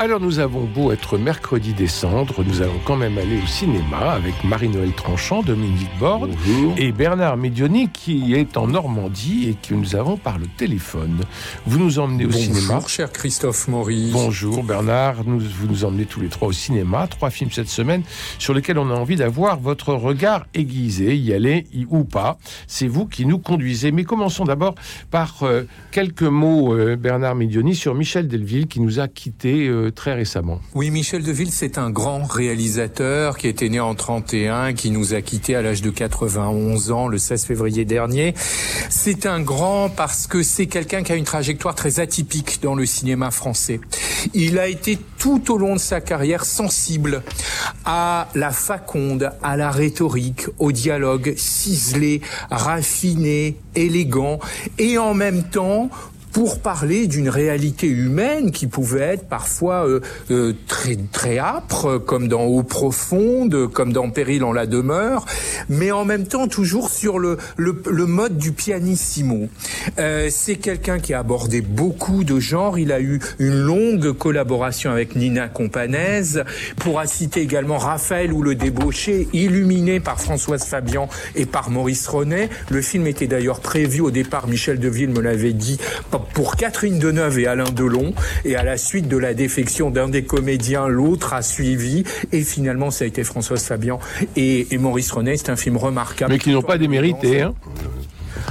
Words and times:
Alors 0.00 0.20
nous 0.20 0.38
avons 0.38 0.62
beau 0.62 0.92
être 0.92 1.18
mercredi 1.18 1.72
décembre, 1.72 2.44
nous 2.46 2.62
allons 2.62 2.78
quand 2.84 2.94
même 2.94 3.18
aller 3.18 3.42
au 3.42 3.46
cinéma 3.48 4.12
avec 4.12 4.44
Marie-Noël 4.44 4.92
Tranchant, 4.92 5.42
Dominique 5.42 5.90
Borde 5.98 6.30
et 6.76 6.92
Bernard 6.92 7.36
Medioni 7.36 7.88
qui 7.88 8.32
est 8.32 8.56
en 8.56 8.68
Normandie 8.68 9.48
et 9.48 9.54
que 9.54 9.74
nous 9.74 9.96
avons 9.96 10.16
par 10.16 10.38
le 10.38 10.46
téléphone. 10.56 11.22
Vous 11.66 11.80
nous 11.80 11.98
emmenez 11.98 12.26
au 12.26 12.28
Bonjour, 12.28 12.54
cinéma. 12.54 12.80
cher 12.86 13.10
Christophe 13.10 13.66
Maury. 13.66 14.10
Bonjour 14.12 14.62
Bernard, 14.62 15.24
nous, 15.26 15.40
vous 15.40 15.66
nous 15.66 15.84
emmenez 15.84 16.04
tous 16.04 16.20
les 16.20 16.28
trois 16.28 16.46
au 16.46 16.52
cinéma, 16.52 17.08
trois 17.08 17.30
films 17.30 17.50
cette 17.50 17.68
semaine 17.68 18.02
sur 18.38 18.54
lesquels 18.54 18.78
on 18.78 18.90
a 18.90 18.94
envie 18.94 19.16
d'avoir 19.16 19.58
votre 19.58 19.94
regard 19.94 20.46
aiguisé, 20.54 21.16
y 21.16 21.34
aller 21.34 21.66
y, 21.74 21.86
ou 21.90 22.04
pas. 22.04 22.38
C'est 22.68 22.86
vous 22.86 23.06
qui 23.06 23.26
nous 23.26 23.38
conduisez. 23.40 23.90
Mais 23.90 24.04
commençons 24.04 24.44
d'abord 24.44 24.76
par 25.10 25.42
euh, 25.42 25.64
quelques 25.90 26.22
mots, 26.22 26.72
euh, 26.72 26.94
Bernard 26.94 27.34
Medioni, 27.34 27.74
sur 27.74 27.96
Michel 27.96 28.28
Delville 28.28 28.68
qui 28.68 28.80
nous 28.80 29.00
a 29.00 29.08
quittés 29.08 29.66
euh, 29.66 29.87
très 29.90 30.14
récemment. 30.14 30.60
Oui, 30.74 30.90
Michel 30.90 31.22
Deville, 31.22 31.52
c'est 31.52 31.78
un 31.78 31.90
grand 31.90 32.24
réalisateur 32.24 33.36
qui 33.36 33.48
était 33.48 33.68
né 33.68 33.80
en 33.80 33.94
31, 33.94 34.72
qui 34.72 34.90
nous 34.90 35.14
a 35.14 35.20
quittés 35.20 35.54
à 35.54 35.62
l'âge 35.62 35.82
de 35.82 35.90
91 35.90 36.90
ans 36.90 37.08
le 37.08 37.18
16 37.18 37.44
février 37.44 37.84
dernier. 37.84 38.34
C'est 38.88 39.26
un 39.26 39.40
grand 39.40 39.88
parce 39.88 40.26
que 40.26 40.42
c'est 40.42 40.66
quelqu'un 40.66 41.02
qui 41.02 41.12
a 41.12 41.16
une 41.16 41.24
trajectoire 41.24 41.74
très 41.74 42.00
atypique 42.00 42.60
dans 42.62 42.74
le 42.74 42.86
cinéma 42.86 43.30
français. 43.30 43.80
Il 44.34 44.58
a 44.58 44.68
été 44.68 44.98
tout 45.18 45.52
au 45.52 45.58
long 45.58 45.74
de 45.74 45.80
sa 45.80 46.00
carrière 46.00 46.44
sensible 46.44 47.22
à 47.84 48.28
la 48.34 48.50
faconde, 48.50 49.32
à 49.42 49.56
la 49.56 49.70
rhétorique, 49.70 50.46
au 50.58 50.72
dialogue 50.72 51.34
ciselé, 51.36 52.20
raffiné, 52.50 53.56
élégant 53.74 54.38
et 54.78 54.98
en 54.98 55.14
même 55.14 55.44
temps 55.44 55.90
pour 56.32 56.60
parler 56.60 57.06
d'une 57.06 57.28
réalité 57.28 57.86
humaine 57.86 58.50
qui 58.50 58.66
pouvait 58.66 59.00
être 59.00 59.28
parfois 59.28 59.86
euh, 59.86 60.00
euh, 60.30 60.52
très 60.66 60.96
très 61.12 61.38
âpre, 61.38 61.98
comme 61.98 62.28
dans 62.28 62.44
Eau 62.44 62.62
profonde, 62.62 63.68
comme 63.72 63.92
dans 63.92 64.10
Péril 64.10 64.44
en 64.44 64.52
la 64.52 64.66
demeure, 64.66 65.26
mais 65.68 65.90
en 65.90 66.04
même 66.04 66.26
temps 66.26 66.48
toujours 66.48 66.90
sur 66.90 67.18
le 67.18 67.38
le, 67.56 67.82
le 67.90 68.06
mode 68.06 68.36
du 68.36 68.52
pianissimo. 68.52 69.48
Euh, 69.98 70.28
c'est 70.30 70.56
quelqu'un 70.56 70.98
qui 70.98 71.14
a 71.14 71.20
abordé 71.20 71.60
beaucoup 71.60 72.24
de 72.24 72.38
genres. 72.40 72.78
Il 72.78 72.92
a 72.92 73.00
eu 73.00 73.20
une 73.38 73.58
longue 73.58 74.12
collaboration 74.12 74.90
avec 74.90 75.16
Nina 75.16 75.48
Companese. 75.48 76.44
Pour 76.76 77.00
citer 77.06 77.40
également 77.40 77.78
Raphaël 77.78 78.32
ou 78.32 78.42
le 78.42 78.54
débauché, 78.54 79.28
illuminé 79.32 80.00
par 80.00 80.20
Françoise 80.20 80.64
Fabian 80.64 81.08
et 81.34 81.46
par 81.46 81.70
Maurice 81.70 82.06
Ronet. 82.06 82.48
Le 82.70 82.82
film 82.82 83.06
était 83.06 83.26
d'ailleurs 83.26 83.60
prévu 83.60 84.00
au 84.00 84.10
départ. 84.10 84.46
Michel 84.48 84.78
Deville 84.78 85.10
me 85.10 85.20
l'avait 85.20 85.52
dit 85.52 85.78
pour 86.34 86.56
Catherine 86.56 86.98
Deneuve 86.98 87.38
et 87.38 87.46
Alain 87.46 87.70
Delon. 87.70 88.14
Et 88.44 88.56
à 88.56 88.62
la 88.62 88.76
suite 88.76 89.08
de 89.08 89.16
la 89.16 89.34
défection 89.34 89.90
d'un 89.90 90.08
des 90.08 90.22
comédiens, 90.22 90.88
l'autre 90.88 91.32
a 91.32 91.42
suivi. 91.42 92.04
Et 92.32 92.42
finalement, 92.42 92.90
ça 92.90 93.04
a 93.04 93.08
été 93.08 93.24
Françoise 93.24 93.64
Fabian 93.64 94.00
et, 94.36 94.66
Maurice 94.78 95.10
Renet. 95.10 95.36
C'est 95.36 95.50
un 95.50 95.56
film 95.56 95.76
remarquable. 95.76 96.32
Mais 96.32 96.38
qui 96.38 96.50
n'ont 96.50 96.62
pas 96.62 96.78
démérité. 96.78 97.42
Hein 97.42 97.54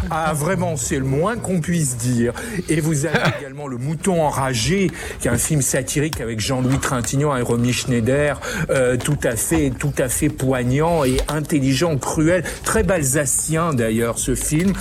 ah, 0.09 0.34
vraiment, 0.34 0.78
c'est 0.78 0.97
le 0.97 1.06
moins 1.06 1.38
qu'on 1.38 1.59
puisse 1.59 1.97
dire. 1.97 2.34
Et 2.69 2.80
vous 2.81 3.06
avez 3.06 3.18
également 3.40 3.68
Le 3.68 3.78
Mouton 3.78 4.22
enragé, 4.22 4.91
qui 5.19 5.28
est 5.28 5.31
un 5.31 5.38
film 5.38 5.62
satirique 5.62 6.22
avec 6.22 6.40
Jean-Louis 6.40 6.80
Trintignant 6.80 7.35
et 7.35 7.41
Romy 7.41 7.74
Schneider, 7.74 8.40
euh, 8.69 8.97
tout 8.97 9.18
à 9.24 9.35
fait, 9.35 9.72
tout 9.72 9.94
à 9.97 10.09
fait 10.09 10.30
poignant 10.30 11.03
et 11.03 11.18
intelligent, 11.28 11.97
cruel, 11.97 12.44
très 12.63 12.84
balsacien 12.84 13.74
d'ailleurs 13.74 14.19
ce 14.19 14.35
film. 14.35 14.74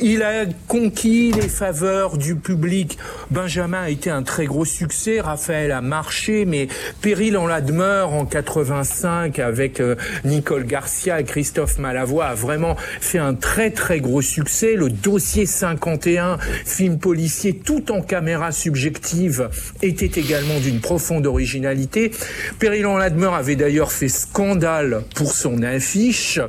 Il 0.00 0.22
a 0.22 0.44
conquis 0.68 1.32
les 1.32 1.48
faveurs 1.48 2.18
du 2.18 2.36
public. 2.36 2.98
Benjamin 3.30 3.82
a 3.82 3.90
été 3.90 4.10
un 4.10 4.22
très 4.22 4.46
gros 4.46 4.64
succès. 4.64 5.20
Raphaël 5.20 5.72
a 5.72 5.80
marché, 5.80 6.44
mais 6.44 6.68
Péril 7.00 7.36
en 7.36 7.46
la 7.46 7.60
demeure 7.60 8.12
en 8.12 8.26
85 8.26 9.38
avec 9.38 9.80
euh, 9.80 9.96
Nicole 10.24 10.64
Garcia 10.64 11.20
et 11.20 11.24
Christophe 11.24 11.78
Malavoie 11.78 12.26
a 12.26 12.34
vraiment 12.34 12.76
fait 13.00 13.18
un 13.18 13.34
très 13.34 13.70
très 13.70 14.00
gros 14.00 14.22
succès 14.22 14.63
le 14.72 14.88
dossier 14.88 15.44
51, 15.46 16.38
film 16.64 16.98
policier 16.98 17.54
tout 17.54 17.92
en 17.92 18.00
caméra 18.00 18.50
subjective, 18.50 19.50
était 19.82 20.18
également 20.20 20.58
d'une 20.58 20.80
profonde 20.80 21.26
originalité. 21.26 22.10
Péril 22.58 22.86
en 22.86 22.96
la 22.96 23.10
demeure 23.10 23.34
avait 23.34 23.56
d'ailleurs 23.56 23.92
fait 23.92 24.08
scandale 24.08 25.04
pour 25.14 25.32
son 25.32 25.62
affiche 25.62 26.40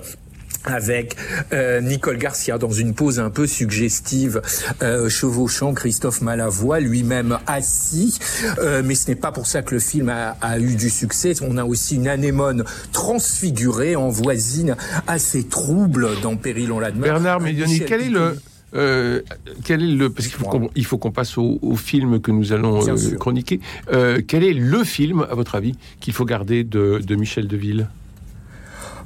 avec 0.65 1.15
euh, 1.53 1.81
Nicole 1.81 2.17
Garcia 2.17 2.57
dans 2.57 2.71
une 2.71 2.93
pose 2.93 3.19
un 3.19 3.29
peu 3.29 3.47
suggestive, 3.47 4.41
euh, 4.81 5.09
chevauchant 5.09 5.73
Christophe 5.73 6.21
Malavoie, 6.21 6.79
lui-même 6.79 7.37
assis. 7.47 8.19
Euh, 8.59 8.81
mais 8.83 8.95
ce 8.95 9.09
n'est 9.09 9.15
pas 9.15 9.31
pour 9.31 9.47
ça 9.47 9.61
que 9.61 9.75
le 9.75 9.79
film 9.79 10.09
a, 10.09 10.37
a, 10.41 10.59
eu 10.59 10.75
du 10.75 10.89
succès. 10.89 11.33
On 11.41 11.57
a 11.57 11.63
aussi 11.65 11.95
une 11.95 12.07
anémone 12.07 12.63
transfigurée 12.91 13.95
en 13.95 14.09
voisine 14.09 14.75
assez 15.07 15.43
trouble 15.43 16.09
dans 16.21 16.35
Péril 16.35 16.71
on. 16.71 16.79
Bernard 16.79 17.41
Medioni, 17.41 17.81
quel 17.85 18.01
est 18.01 18.09
le... 18.09 18.35
Euh, 18.73 19.21
quel 19.63 19.81
est 19.81 19.95
le 19.95 20.09
parce 20.09 20.27
qu'il 20.27 20.37
faut 20.37 20.45
qu'on 20.45 20.69
il 20.75 20.85
faut 20.85 20.97
qu'on 20.97 21.11
passe 21.11 21.37
au, 21.37 21.59
au, 21.61 21.75
film 21.75 22.19
que 22.19 22.31
nous 22.31 22.51
allons 22.51 22.85
euh, 22.85 23.15
chroniquer. 23.15 23.61
Euh, 23.93 24.19
quel 24.27 24.43
est 24.43 24.53
le 24.53 24.83
film, 24.83 25.25
à 25.29 25.33
votre 25.33 25.55
avis, 25.55 25.75
qu'il 26.01 26.13
faut 26.13 26.25
garder 26.25 26.65
de, 26.65 26.99
de 27.01 27.15
Michel 27.15 27.47
Deville? 27.47 27.87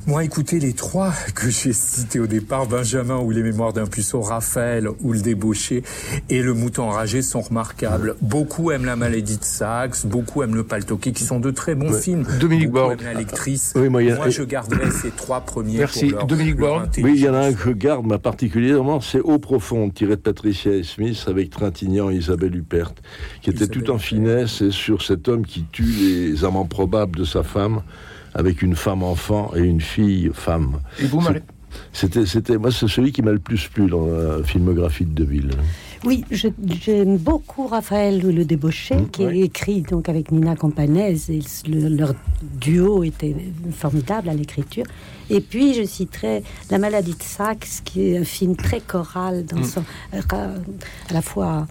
Moi, 0.10 0.24
écoutez, 0.24 0.58
les 0.58 0.74
trois 0.74 1.14
que 1.36 1.52
j'ai 1.52 1.72
cités 1.72 2.20
au 2.20 2.26
départ, 2.26 2.66
Benjamin 2.66 3.18
ou 3.20 3.30
Les 3.30 3.44
Mémoires 3.44 3.74
d'un 3.74 3.86
puceau, 3.86 4.22
Raphaël 4.22 4.90
ou 5.02 5.14
Le 5.14 5.20
Débauché 5.20 5.84
et 6.30 6.42
Le 6.42 6.56
Mouton 6.56 6.86
enragé 6.86 7.22
sont 7.22 7.42
remarquables. 7.42 8.16
Beaucoup 8.20 8.72
aiment 8.72 8.86
La 8.86 8.96
Maladie 8.96 9.38
de 9.38 9.44
Saxe, 9.44 10.08
beaucoup 10.08 10.42
aiment 10.42 10.56
Le 10.56 10.64
Paltoquet, 10.64 11.12
qui 11.12 11.24
sont 11.24 11.40
de 11.40 11.52
très 11.52 11.76
bons 11.76 11.92
ouais. 11.92 12.02
films. 12.02 12.26
Dominique 12.40 12.72
Borde. 12.72 13.04
La 13.04 13.14
lectrice. 13.14 13.74
Oui, 13.76 13.88
moi, 13.90 14.02
je 14.02 14.42
garderai 14.42 14.90
ces 14.90 15.12
trois 15.12 15.42
premiers. 15.42 15.78
Merci. 15.78 16.08
Pour 16.08 16.18
leur, 16.18 16.26
Dominique 16.26 16.58
Borde. 16.58 16.90
Oui, 16.98 17.14
il 17.14 17.22
y 17.22 17.30
en 17.30 17.36
a 17.36 17.42
un 17.42 17.54
que 17.54 17.70
je 17.70 17.70
garde 17.70 18.18
particulièrement, 18.18 19.02
c'est 19.02 19.22
Eau 19.22 19.38
profonde, 19.38 19.94
tiré 19.94 20.16
de 20.16 20.22
Patricia 20.22 20.74
et 20.74 20.82
Smith 20.82 21.24
avec 21.28 21.52
Trintignant 21.52 22.10
et 22.10 22.16
Isabelle 22.16 22.56
Huppert, 22.56 22.94
qui 23.44 23.52
était 23.52 23.66
Isabelle 23.66 23.84
tout 23.84 23.92
en 23.92 24.00
finesse 24.00 24.62
et 24.62 24.72
sur 24.72 25.04
cet 25.04 25.28
homme 25.28 25.46
qui 25.46 25.66
tue 25.72 25.84
les 25.84 26.46
amants 26.46 26.66
probables 26.66 27.20
de 27.20 27.26
sa 27.26 27.44
femme 27.44 27.84
avec 28.34 28.62
une 28.62 28.76
femme 28.76 29.04
enfant 29.04 29.52
et 29.56 29.62
une 29.62 29.82
fille 29.82 30.32
femme. 30.34 30.80
Et 31.00 31.06
vous, 31.06 31.22
Marie 31.22 31.42
C'était, 31.94 32.26
c'était, 32.26 32.58
moi, 32.58 32.72
c'est 32.72 32.88
celui 32.88 33.12
qui 33.12 33.22
m'a 33.22 33.32
le 33.32 33.40
plus 33.40 33.68
plu 33.68 33.88
dans 33.88 34.06
la 34.06 34.44
filmographie 34.44 35.06
de 35.06 35.14
Deville. 35.14 35.52
Oui, 36.06 36.24
je, 36.32 36.48
j'aime 36.82 37.18
beaucoup 37.18 37.68
Raphaël 37.68 38.22
Le 38.22 38.46
Débauché, 38.46 38.96
mmh, 38.96 39.10
qui 39.10 39.26
ouais. 39.26 39.38
est 39.38 39.42
écrit 39.42 39.82
donc 39.82 40.08
avec 40.08 40.32
Nina 40.32 40.56
Campanese. 40.56 41.30
Et 41.30 41.42
le, 41.68 41.90
leur 41.90 42.14
duo 42.42 43.04
était 43.04 43.36
formidable 43.72 44.30
à 44.30 44.34
l'écriture. 44.34 44.86
Et 45.30 45.42
puis, 45.42 45.74
je 45.74 45.84
citerai 45.84 46.44
La 46.72 46.78
maladie 46.78 47.16
de 47.16 47.24
Saxe, 47.24 47.82
qui 47.84 48.10
est 48.10 48.18
un 48.18 48.24
film 48.24 48.56
très 48.56 48.80
choral, 48.80 49.46
dans 49.46 49.60
mmh. 49.60 49.64
son, 49.66 49.84
à 50.14 51.14
la 51.14 51.22
fois 51.22 51.68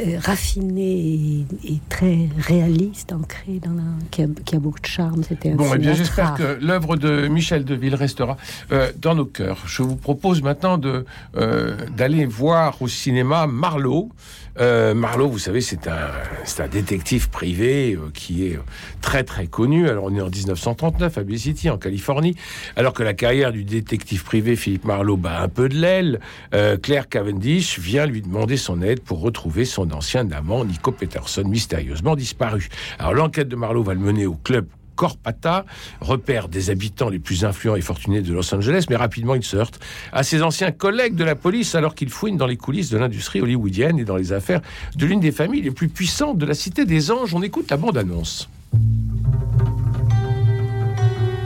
euh, 0.00 0.18
raffiné 0.18 0.82
et, 0.82 1.46
et, 1.64 1.80
très 1.88 2.28
réaliste, 2.38 3.12
ancré 3.12 3.60
dans 3.62 3.72
la, 3.72 3.82
qui, 4.10 4.22
a, 4.22 4.26
qui, 4.44 4.56
a, 4.56 4.58
beaucoup 4.58 4.80
de 4.80 4.86
charme. 4.86 5.22
C'était 5.22 5.50
bon, 5.50 5.74
et 5.74 5.78
bien 5.78 5.94
j'espère 5.94 6.34
que 6.34 6.58
l'œuvre 6.60 6.96
de 6.96 7.28
Michel 7.28 7.64
Deville 7.64 7.94
restera 7.94 8.36
euh, 8.72 8.92
dans 9.00 9.14
nos 9.14 9.26
cœurs. 9.26 9.62
Je 9.66 9.82
vous 9.82 9.96
propose 9.96 10.42
maintenant 10.42 10.78
de 10.78 11.04
euh, 11.36 11.76
d'aller 11.96 12.24
voir 12.24 12.80
au 12.80 12.88
cinéma 12.88 13.46
Marlowe. 13.46 14.10
Euh, 14.60 14.92
Marlowe, 14.92 15.28
vous 15.28 15.38
savez, 15.38 15.62
c'est 15.62 15.88
un, 15.88 16.10
un 16.58 16.68
détective 16.68 17.30
privé 17.30 17.94
euh, 17.94 18.10
qui 18.12 18.46
est 18.46 18.58
très 19.00 19.24
très 19.24 19.46
connu. 19.46 19.88
Alors 19.88 20.04
on 20.04 20.14
est 20.14 20.20
en 20.20 20.28
1939 20.28 21.16
à 21.16 21.22
Bay 21.22 21.38
City, 21.38 21.70
en 21.70 21.78
Californie, 21.78 22.36
alors 22.76 22.92
que 22.92 23.02
la 23.02 23.14
carrière 23.14 23.52
du 23.52 23.64
détective 23.64 24.22
privé 24.22 24.56
Philippe 24.56 24.84
Marlowe 24.84 25.16
bat 25.16 25.40
un 25.40 25.48
peu 25.48 25.68
de 25.68 25.76
l'aile. 25.76 26.20
Euh, 26.54 26.76
Claire 26.76 27.08
Cavendish 27.08 27.78
vient 27.78 28.04
lui 28.04 28.20
demander 28.20 28.58
son 28.58 28.82
aide 28.82 29.00
pour 29.00 29.20
retrouver 29.20 29.64
son 29.64 29.90
ancien 29.92 30.30
amant 30.32 30.64
Nico 30.64 30.92
Peterson, 30.92 31.44
mystérieusement 31.46 32.14
disparu. 32.14 32.68
Alors 32.98 33.14
l'enquête 33.14 33.48
de 33.48 33.56
Marlowe 33.56 33.82
va 33.82 33.94
le 33.94 34.00
mener 34.00 34.26
au 34.26 34.34
club 34.34 34.66
Corpata, 35.00 35.64
repère 36.02 36.50
des 36.50 36.68
habitants 36.68 37.08
les 37.08 37.20
plus 37.20 37.46
influents 37.46 37.74
et 37.74 37.80
fortunés 37.80 38.20
de 38.20 38.34
Los 38.34 38.54
Angeles, 38.54 38.84
mais 38.90 38.96
rapidement 38.96 39.34
il 39.34 39.42
se 39.42 39.56
heurte 39.56 39.80
à 40.12 40.22
ses 40.22 40.42
anciens 40.42 40.72
collègues 40.72 41.14
de 41.14 41.24
la 41.24 41.34
police 41.34 41.74
alors 41.74 41.94
qu'il 41.94 42.10
fouine 42.10 42.36
dans 42.36 42.46
les 42.46 42.58
coulisses 42.58 42.90
de 42.90 42.98
l'industrie 42.98 43.40
hollywoodienne 43.40 43.98
et 43.98 44.04
dans 44.04 44.16
les 44.16 44.34
affaires 44.34 44.60
de 44.96 45.06
l'une 45.06 45.20
des 45.20 45.32
familles 45.32 45.62
les 45.62 45.70
plus 45.70 45.88
puissantes 45.88 46.36
de 46.36 46.44
la 46.44 46.52
Cité 46.52 46.84
des 46.84 47.10
Anges. 47.10 47.34
On 47.34 47.42
écoute 47.42 47.70
la 47.70 47.78
bande-annonce. 47.78 48.50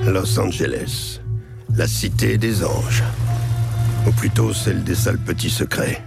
Los 0.05 0.41
Angeles, 0.41 1.21
la 1.77 1.87
Cité 1.87 2.37
des 2.39 2.65
Anges. 2.65 3.05
Ou 4.05 4.11
plutôt 4.11 4.53
celle 4.53 4.83
des 4.83 4.97
sales 4.97 5.19
petits 5.19 5.49
secrets. 5.49 6.03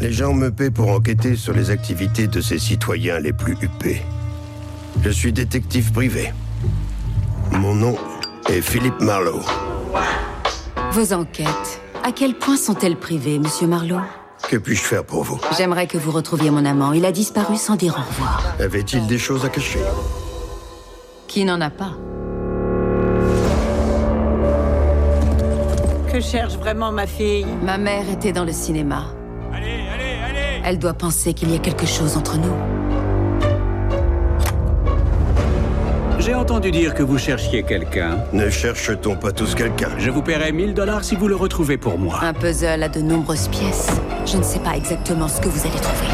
Les 0.00 0.12
gens 0.12 0.34
me 0.34 0.50
paient 0.50 0.70
pour 0.70 0.90
enquêter 0.90 1.34
sur 1.34 1.54
les 1.54 1.70
activités 1.70 2.26
de 2.26 2.42
ces 2.42 2.58
citoyens 2.58 3.20
les 3.20 3.32
plus 3.32 3.56
huppés. 3.62 4.02
Je 5.02 5.10
suis 5.10 5.32
détective 5.32 5.92
privé. 5.92 6.32
Mon 7.52 7.74
nom 7.74 7.96
est 8.48 8.60
Philippe 8.60 9.00
Marlowe. 9.00 9.44
Vos 10.92 11.12
enquêtes, 11.12 11.80
à 12.04 12.12
quel 12.12 12.34
point 12.34 12.56
sont-elles 12.56 12.96
privées, 12.96 13.38
monsieur 13.38 13.66
Marlowe? 13.66 14.02
Que 14.48 14.56
puis-je 14.56 14.82
faire 14.82 15.04
pour 15.04 15.22
vous? 15.24 15.40
J'aimerais 15.56 15.86
que 15.86 15.96
vous 15.96 16.10
retrouviez 16.10 16.50
mon 16.50 16.64
amant. 16.64 16.92
Il 16.92 17.04
a 17.04 17.12
disparu 17.12 17.56
sans 17.56 17.76
dire 17.76 17.94
au 17.96 18.10
revoir. 18.10 18.42
Avait-il 18.58 19.06
des 19.06 19.18
choses 19.18 19.44
à 19.44 19.48
cacher? 19.48 19.80
Qui 21.28 21.44
n'en 21.44 21.60
a 21.60 21.70
pas? 21.70 21.92
Que 26.12 26.20
cherche 26.20 26.56
vraiment 26.56 26.90
ma 26.90 27.06
fille? 27.06 27.46
Ma 27.62 27.78
mère 27.78 28.10
était 28.10 28.32
dans 28.32 28.44
le 28.44 28.52
cinéma. 28.52 29.14
Allez, 29.52 29.86
allez, 29.94 30.18
allez 30.28 30.62
Elle 30.64 30.78
doit 30.78 30.94
penser 30.94 31.32
qu'il 31.32 31.50
y 31.50 31.54
a 31.54 31.58
quelque 31.58 31.86
chose 31.86 32.16
entre 32.16 32.36
nous. 32.36 32.79
J'ai 36.20 36.34
entendu 36.34 36.70
dire 36.70 36.92
que 36.92 37.02
vous 37.02 37.16
cherchiez 37.16 37.62
quelqu'un. 37.62 38.18
Ne 38.34 38.50
cherche-t-on 38.50 39.16
pas 39.16 39.32
tous 39.32 39.54
quelqu'un? 39.54 39.88
Je 39.96 40.10
vous 40.10 40.20
paierai 40.20 40.52
1000 40.52 40.74
dollars 40.74 41.02
si 41.02 41.16
vous 41.16 41.28
le 41.28 41.34
retrouvez 41.34 41.78
pour 41.78 41.98
moi. 41.98 42.18
Un 42.22 42.34
puzzle 42.34 42.82
à 42.82 42.90
de 42.90 43.00
nombreuses 43.00 43.48
pièces. 43.48 43.88
Je 44.26 44.36
ne 44.36 44.42
sais 44.42 44.58
pas 44.58 44.76
exactement 44.76 45.28
ce 45.28 45.40
que 45.40 45.48
vous 45.48 45.60
allez 45.60 45.80
trouver. 45.80 46.06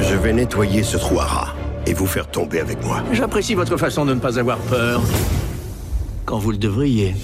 Je 0.00 0.14
vais 0.14 0.32
nettoyer 0.32 0.82
ce 0.82 0.96
trou 0.96 1.20
à 1.20 1.24
rats 1.24 1.54
et 1.86 1.92
vous 1.92 2.06
faire 2.06 2.26
tomber 2.30 2.60
avec 2.60 2.82
moi. 2.82 3.02
J'apprécie 3.12 3.54
votre 3.54 3.76
façon 3.76 4.06
de 4.06 4.14
ne 4.14 4.20
pas 4.20 4.38
avoir 4.38 4.56
peur. 4.56 5.02
Quand 6.24 6.38
vous 6.38 6.52
le 6.52 6.58
devriez. 6.58 7.14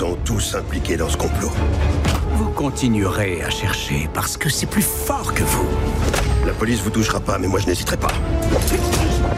Sont 0.00 0.16
tous 0.24 0.54
impliqués 0.54 0.96
dans 0.96 1.10
ce 1.10 1.18
complot. 1.18 1.52
Vous 2.32 2.48
continuerez 2.48 3.42
à 3.42 3.50
chercher 3.50 4.08
parce 4.14 4.38
que 4.38 4.48
c'est 4.48 4.64
plus 4.64 4.80
fort 4.80 5.34
que 5.34 5.42
vous. 5.42 5.68
La 6.46 6.54
police 6.54 6.80
vous 6.80 6.88
touchera 6.88 7.20
pas, 7.20 7.36
mais 7.36 7.46
moi 7.46 7.60
je 7.60 7.66
n'hésiterai 7.66 7.98
pas. 7.98 8.12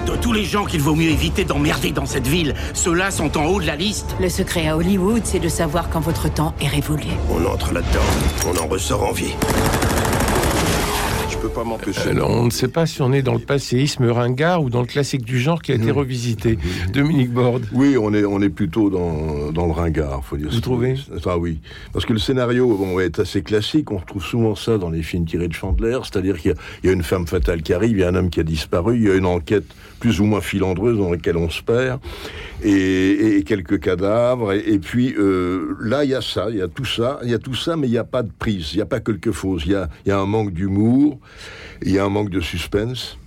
De 0.06 0.14
tous 0.14 0.32
les 0.32 0.44
gens 0.44 0.64
qu'il 0.64 0.80
vaut 0.80 0.94
mieux 0.94 1.10
éviter 1.10 1.44
d'emmerder 1.44 1.90
dans 1.90 2.06
cette 2.06 2.28
ville, 2.28 2.54
ceux-là 2.74 3.10
sont 3.10 3.36
en 3.36 3.46
haut 3.46 3.60
de 3.60 3.66
la 3.66 3.74
liste. 3.74 4.14
Le 4.20 4.28
secret 4.28 4.68
à 4.68 4.76
Hollywood, 4.76 5.22
c'est 5.24 5.40
de 5.40 5.48
savoir 5.48 5.90
quand 5.90 5.98
votre 5.98 6.32
temps 6.32 6.54
est 6.60 6.68
révolu. 6.68 7.08
On 7.28 7.44
entre 7.44 7.72
là-dedans, 7.72 7.98
on 8.46 8.56
en 8.64 8.68
ressort 8.68 9.02
en 9.02 9.10
vie. 9.10 9.34
Peux 11.42 11.48
pas 11.48 11.64
m'empêcher. 11.64 12.10
Alors, 12.10 12.30
on 12.30 12.44
ne 12.44 12.50
sait 12.50 12.68
pas 12.68 12.86
si 12.86 13.02
on 13.02 13.12
est 13.12 13.22
dans 13.22 13.32
le 13.32 13.40
passéisme 13.40 14.04
ringard 14.04 14.62
ou 14.62 14.70
dans 14.70 14.80
le 14.80 14.86
classique 14.86 15.24
du 15.24 15.40
genre 15.40 15.60
qui 15.60 15.72
a 15.72 15.74
été 15.74 15.90
revisité. 15.90 16.56
Dominique 16.92 17.32
Borde. 17.32 17.66
Oui, 17.72 17.96
on 18.00 18.14
est, 18.14 18.24
on 18.24 18.40
est 18.40 18.48
plutôt 18.48 18.90
dans, 18.90 19.50
dans 19.50 19.66
le 19.66 19.72
ringard, 19.72 20.24
faut 20.24 20.36
dire. 20.36 20.50
Vous 20.52 20.60
trouvez 20.60 20.94
Ah 21.26 21.38
oui. 21.38 21.58
Parce 21.92 22.06
que 22.06 22.12
le 22.12 22.20
scénario 22.20 22.68
bon, 22.76 23.00
est 23.00 23.18
assez 23.18 23.42
classique. 23.42 23.90
On 23.90 23.96
retrouve 23.96 24.24
souvent 24.24 24.54
ça 24.54 24.78
dans 24.78 24.90
les 24.90 25.02
films 25.02 25.24
tirés 25.24 25.48
de 25.48 25.52
Chandler. 25.52 25.98
C'est-à-dire 26.04 26.38
qu'il 26.38 26.54
y, 26.84 26.86
y, 26.86 26.90
a 26.90 26.92
une 26.92 27.02
femme 27.02 27.26
fatale 27.26 27.62
qui 27.62 27.72
arrive, 27.72 27.98
il 27.98 28.00
y 28.00 28.04
a 28.04 28.08
un 28.08 28.14
homme 28.14 28.30
qui 28.30 28.38
a 28.38 28.44
disparu, 28.44 28.96
il 28.98 29.02
y 29.02 29.10
a 29.10 29.16
une 29.16 29.26
enquête 29.26 29.64
plus 30.02 30.20
ou 30.20 30.24
moins 30.24 30.40
filandreuse 30.40 30.98
dans 30.98 31.10
laquelle 31.10 31.36
on 31.36 31.48
se 31.48 31.62
perd, 31.62 32.00
et, 32.64 33.42
quelques 33.44 33.80
cadavres. 33.80 34.52
Et, 34.52 34.78
puis 34.78 35.14
euh, 35.18 35.76
là, 35.80 36.04
il 36.04 36.10
y 36.10 36.14
a 36.14 36.22
ça, 36.22 36.46
il 36.50 36.56
y 36.56 36.62
a 36.62 36.68
tout 36.68 36.84
ça, 36.84 37.20
il 37.22 37.30
y 37.30 37.34
a 37.34 37.38
tout 37.38 37.54
ça, 37.54 37.76
mais 37.76 37.88
il 37.88 37.90
n'y 37.90 37.98
a 37.98 38.04
pas 38.04 38.22
de 38.22 38.30
prise, 38.36 38.72
il 38.72 38.76
n'y 38.76 38.82
a 38.82 38.86
pas 38.86 39.00
quelque 39.00 39.32
chose. 39.32 39.62
Il 39.66 39.72
y 39.72 40.10
a, 40.10 40.18
un 40.18 40.26
manque 40.26 40.52
d'humour, 40.52 41.18
il 41.82 41.92
y 41.92 41.98
a 41.98 42.04
un 42.04 42.08
manque 42.08 42.30
de 42.30 42.40
suspense. 42.40 43.18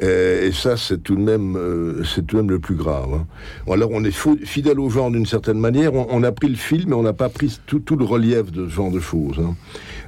Et, 0.00 0.50
ça, 0.52 0.76
c'est 0.76 1.02
tout 1.02 1.16
de 1.16 1.20
même, 1.20 1.54
euh, 1.56 2.02
tout 2.14 2.22
de 2.22 2.36
même 2.36 2.50
le 2.50 2.58
plus 2.58 2.74
grave. 2.74 3.10
Hein. 3.14 3.26
Alors, 3.70 3.90
on 3.92 4.02
est 4.04 4.16
fidèle 4.44 4.80
au 4.80 4.88
genre 4.88 5.10
d'une 5.10 5.26
certaine 5.26 5.58
manière. 5.58 5.92
On, 5.94 6.22
a 6.22 6.32
pris 6.32 6.48
le 6.48 6.56
film, 6.56 6.84
mais 6.88 6.94
on 6.94 7.02
n'a 7.02 7.12
pas 7.12 7.28
pris 7.28 7.60
tout, 7.66 7.82
le 7.96 8.04
relief 8.04 8.50
de 8.50 8.66
ce 8.68 8.72
genre 8.72 8.90
de 8.90 9.00
choses. 9.00 9.38
Hein. 9.38 9.54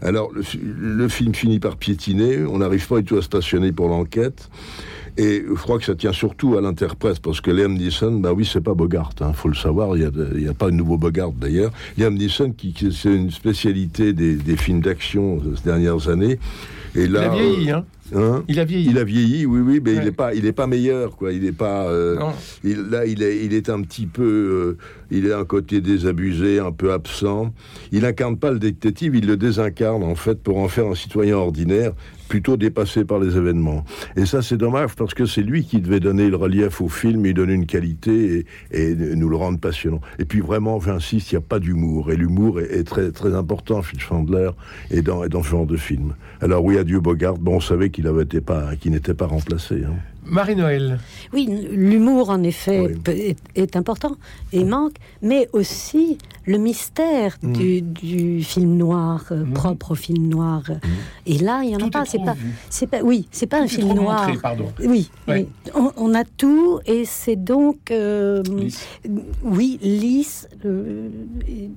Alors, 0.00 0.30
le, 0.32 0.42
le, 0.62 1.08
film 1.08 1.34
finit 1.34 1.60
par 1.60 1.76
piétiner. 1.76 2.44
On 2.44 2.58
n'arrive 2.58 2.86
pas 2.86 2.96
du 2.98 3.04
tout 3.04 3.16
à 3.16 3.22
stationner 3.22 3.72
pour 3.72 3.88
l'enquête. 3.88 4.48
Et 5.16 5.44
je 5.48 5.54
crois 5.54 5.78
que 5.78 5.84
ça 5.84 5.94
tient 5.94 6.12
surtout 6.12 6.56
à 6.56 6.60
l'interprète, 6.60 7.20
parce 7.20 7.40
que 7.40 7.50
Liam 7.50 7.74
Neeson, 7.74 8.18
bah 8.18 8.32
oui, 8.32 8.48
c'est 8.50 8.60
pas 8.60 8.74
Bogart, 8.74 9.12
hein, 9.20 9.32
faut 9.32 9.48
le 9.48 9.54
savoir, 9.54 9.96
il 9.96 10.10
n'y 10.36 10.46
a, 10.46 10.50
a, 10.50 10.54
pas 10.54 10.70
de 10.70 10.74
nouveau 10.74 10.98
Bogart 10.98 11.30
d'ailleurs. 11.32 11.70
Liam 11.96 12.14
Neeson, 12.14 12.50
qui, 12.50 12.72
qui 12.72 12.92
c'est 12.92 13.14
une 13.14 13.30
spécialité 13.30 14.12
des, 14.12 14.34
des 14.34 14.56
films 14.56 14.80
d'action 14.80 15.40
ces 15.56 15.62
dernières 15.64 16.08
années. 16.08 16.38
Et 16.96 17.06
là, 17.06 17.20
il 17.20 17.26
a 17.26 17.28
vieilli, 17.28 17.70
hein. 17.70 17.84
Hein? 18.14 18.44
Il 18.48 18.60
a 18.60 18.64
vieilli. 18.64 18.90
Il 18.90 18.98
a 18.98 19.04
vieilli, 19.04 19.46
oui, 19.46 19.60
oui, 19.60 19.80
mais 19.82 19.92
ouais. 19.92 19.98
il 19.98 20.04
n'est 20.04 20.12
pas, 20.12 20.34
il 20.34 20.46
est 20.46 20.52
pas 20.52 20.66
meilleur, 20.66 21.16
quoi. 21.16 21.32
Il 21.32 21.42
n'est 21.42 21.52
pas. 21.52 21.86
Euh, 21.86 22.18
il, 22.62 22.76
là, 22.90 23.06
il 23.06 23.22
est, 23.22 23.44
il 23.44 23.54
est 23.54 23.70
un 23.70 23.80
petit 23.82 24.06
peu. 24.06 24.22
Euh, 24.22 24.78
il 25.10 25.26
est 25.26 25.32
un 25.32 25.44
côté 25.44 25.80
désabusé, 25.80 26.58
un 26.58 26.72
peu 26.72 26.92
absent. 26.92 27.52
Il 27.92 28.04
incarne 28.04 28.36
pas 28.36 28.50
le 28.50 28.58
détective, 28.58 29.14
il 29.16 29.26
le 29.26 29.36
désincarne 29.36 30.02
en 30.02 30.14
fait 30.14 30.42
pour 30.42 30.58
en 30.58 30.68
faire 30.68 30.86
un 30.86 30.94
citoyen 30.94 31.36
ordinaire, 31.36 31.92
plutôt 32.34 32.56
dépassé 32.56 33.04
par 33.04 33.20
les 33.20 33.36
événements. 33.36 33.84
Et 34.16 34.26
ça, 34.26 34.42
c'est 34.42 34.56
dommage 34.56 34.96
parce 34.96 35.14
que 35.14 35.24
c'est 35.24 35.40
lui 35.40 35.64
qui 35.64 35.80
devait 35.80 36.00
donner 36.00 36.28
le 36.28 36.34
relief 36.34 36.80
au 36.80 36.88
film, 36.88 37.24
il 37.26 37.34
donne 37.34 37.50
une 37.50 37.64
qualité 37.64 38.44
et, 38.72 38.94
nous 38.96 39.28
le 39.28 39.36
rendre 39.36 39.60
passionnant. 39.60 40.00
Et 40.18 40.24
puis 40.24 40.40
vraiment, 40.40 40.80
j'insiste, 40.80 41.30
il 41.30 41.36
n'y 41.36 41.38
a 41.44 41.46
pas 41.48 41.60
d'humour. 41.60 42.10
Et 42.10 42.16
l'humour 42.16 42.60
est, 42.60 42.82
très, 42.82 43.12
très 43.12 43.36
important 43.36 43.82
chez 43.82 44.00
Chandler 44.00 44.50
et 44.90 45.00
dans, 45.00 45.22
et 45.22 45.28
dans 45.28 45.44
ce 45.44 45.50
genre 45.50 45.64
de 45.64 45.76
film. 45.76 46.16
Alors 46.40 46.64
oui, 46.64 46.76
adieu 46.76 46.98
Bogart, 46.98 47.38
bon, 47.38 47.58
on 47.58 47.60
savait 47.60 47.90
qu'il 47.90 48.10
n'était 48.10 48.40
pas, 48.40 48.74
qu'il 48.74 48.90
n'était 48.90 49.14
pas 49.14 49.26
remplacé. 49.26 49.84
Hein. 49.84 49.94
Marie-Noël. 50.26 50.98
Oui, 51.32 51.48
l'humour, 51.70 52.30
en 52.30 52.42
effet, 52.42 52.80
oui. 52.80 53.12
est, 53.12 53.36
est, 53.54 53.76
important 53.76 54.16
et 54.52 54.64
manque, 54.64 54.94
mais 55.22 55.48
aussi 55.52 56.18
le 56.46 56.58
mystère 56.58 57.36
mmh. 57.42 57.52
du, 57.52 57.82
du, 57.82 58.42
film 58.42 58.76
noir, 58.76 59.24
euh, 59.30 59.44
mmh. 59.44 59.52
propre 59.52 59.92
au 59.92 59.94
film 59.94 60.28
noir. 60.28 60.62
Mmh. 60.68 60.88
Et 61.26 61.38
là, 61.38 61.62
il 61.62 61.68
n'y 61.68 61.76
en 61.76 61.78
tout 61.78 61.86
a 61.86 61.90
pas. 61.90 62.04
C'est 62.04 62.24
pas, 62.24 62.36
c'est 62.70 62.86
pas, 62.86 63.02
oui, 63.02 63.28
c'est 63.30 63.46
pas 63.46 63.58
tout 63.58 63.64
un 63.64 63.68
film 63.68 63.92
noir. 63.94 64.26
Montré, 64.26 64.40
pardon. 64.40 64.72
Oui, 64.80 65.10
ouais. 65.28 65.46
oui. 65.66 65.72
On, 65.74 65.92
on, 65.96 66.14
a 66.14 66.24
tout 66.24 66.80
et 66.86 67.04
c'est 67.04 67.36
donc, 67.36 67.90
euh, 67.90 68.42
lisse. 68.42 68.86
oui, 69.42 69.78
lisse. 69.82 70.48
Euh, 70.64 71.08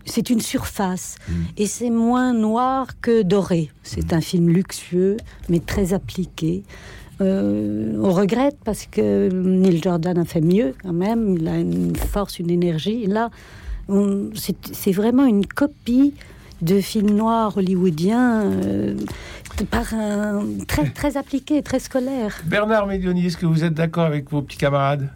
c'est 0.06 0.30
une 0.30 0.42
surface 0.42 1.16
et 1.58 1.66
c'est 1.66 1.90
moins 1.90 2.34
noir 2.34 2.88
que 3.02 3.22
doré. 3.22 3.72
C'est 3.84 4.14
un 4.14 4.22
film 4.22 4.50
luxueux, 4.50 5.18
mais 5.50 5.60
très 5.60 5.94
appliqué. 5.94 6.64
Euh, 7.22 7.98
on 8.02 8.12
regrette 8.12 8.58
parce 8.64 8.86
que 8.86 9.30
Neil 9.30 9.82
Jordan 9.82 10.18
a 10.18 10.26
fait 10.26 10.42
mieux 10.42 10.74
quand 10.82 10.94
même. 10.94 11.38
Il 11.40 11.48
a 11.48 11.58
une 11.58 11.96
force, 11.96 12.40
une 12.40 12.52
énergie. 12.52 13.04
Et 13.04 13.08
là, 13.08 13.30
c'est 14.34 14.92
vraiment 14.92 15.26
une 15.26 15.46
copie 15.46 16.14
de 16.62 16.82
films 16.82 17.12
noirs 17.12 17.56
hollywoodiens 17.58 18.46
euh, 18.46 18.96
par 19.70 19.94
un 19.94 20.44
très 20.68 20.90
très 20.90 21.18
appliqué, 21.18 21.62
très 21.62 21.80
scolaire. 21.80 22.42
Bernard 22.46 22.88
Médioni, 22.88 23.28
est-ce 23.28 23.38
que 23.38 23.46
vous 23.46 23.64
êtes 23.64 23.74
d'accord 23.74 24.06
avec 24.06 24.30
vos 24.32 24.42
petits 24.42 24.58
camarades? 24.58 25.10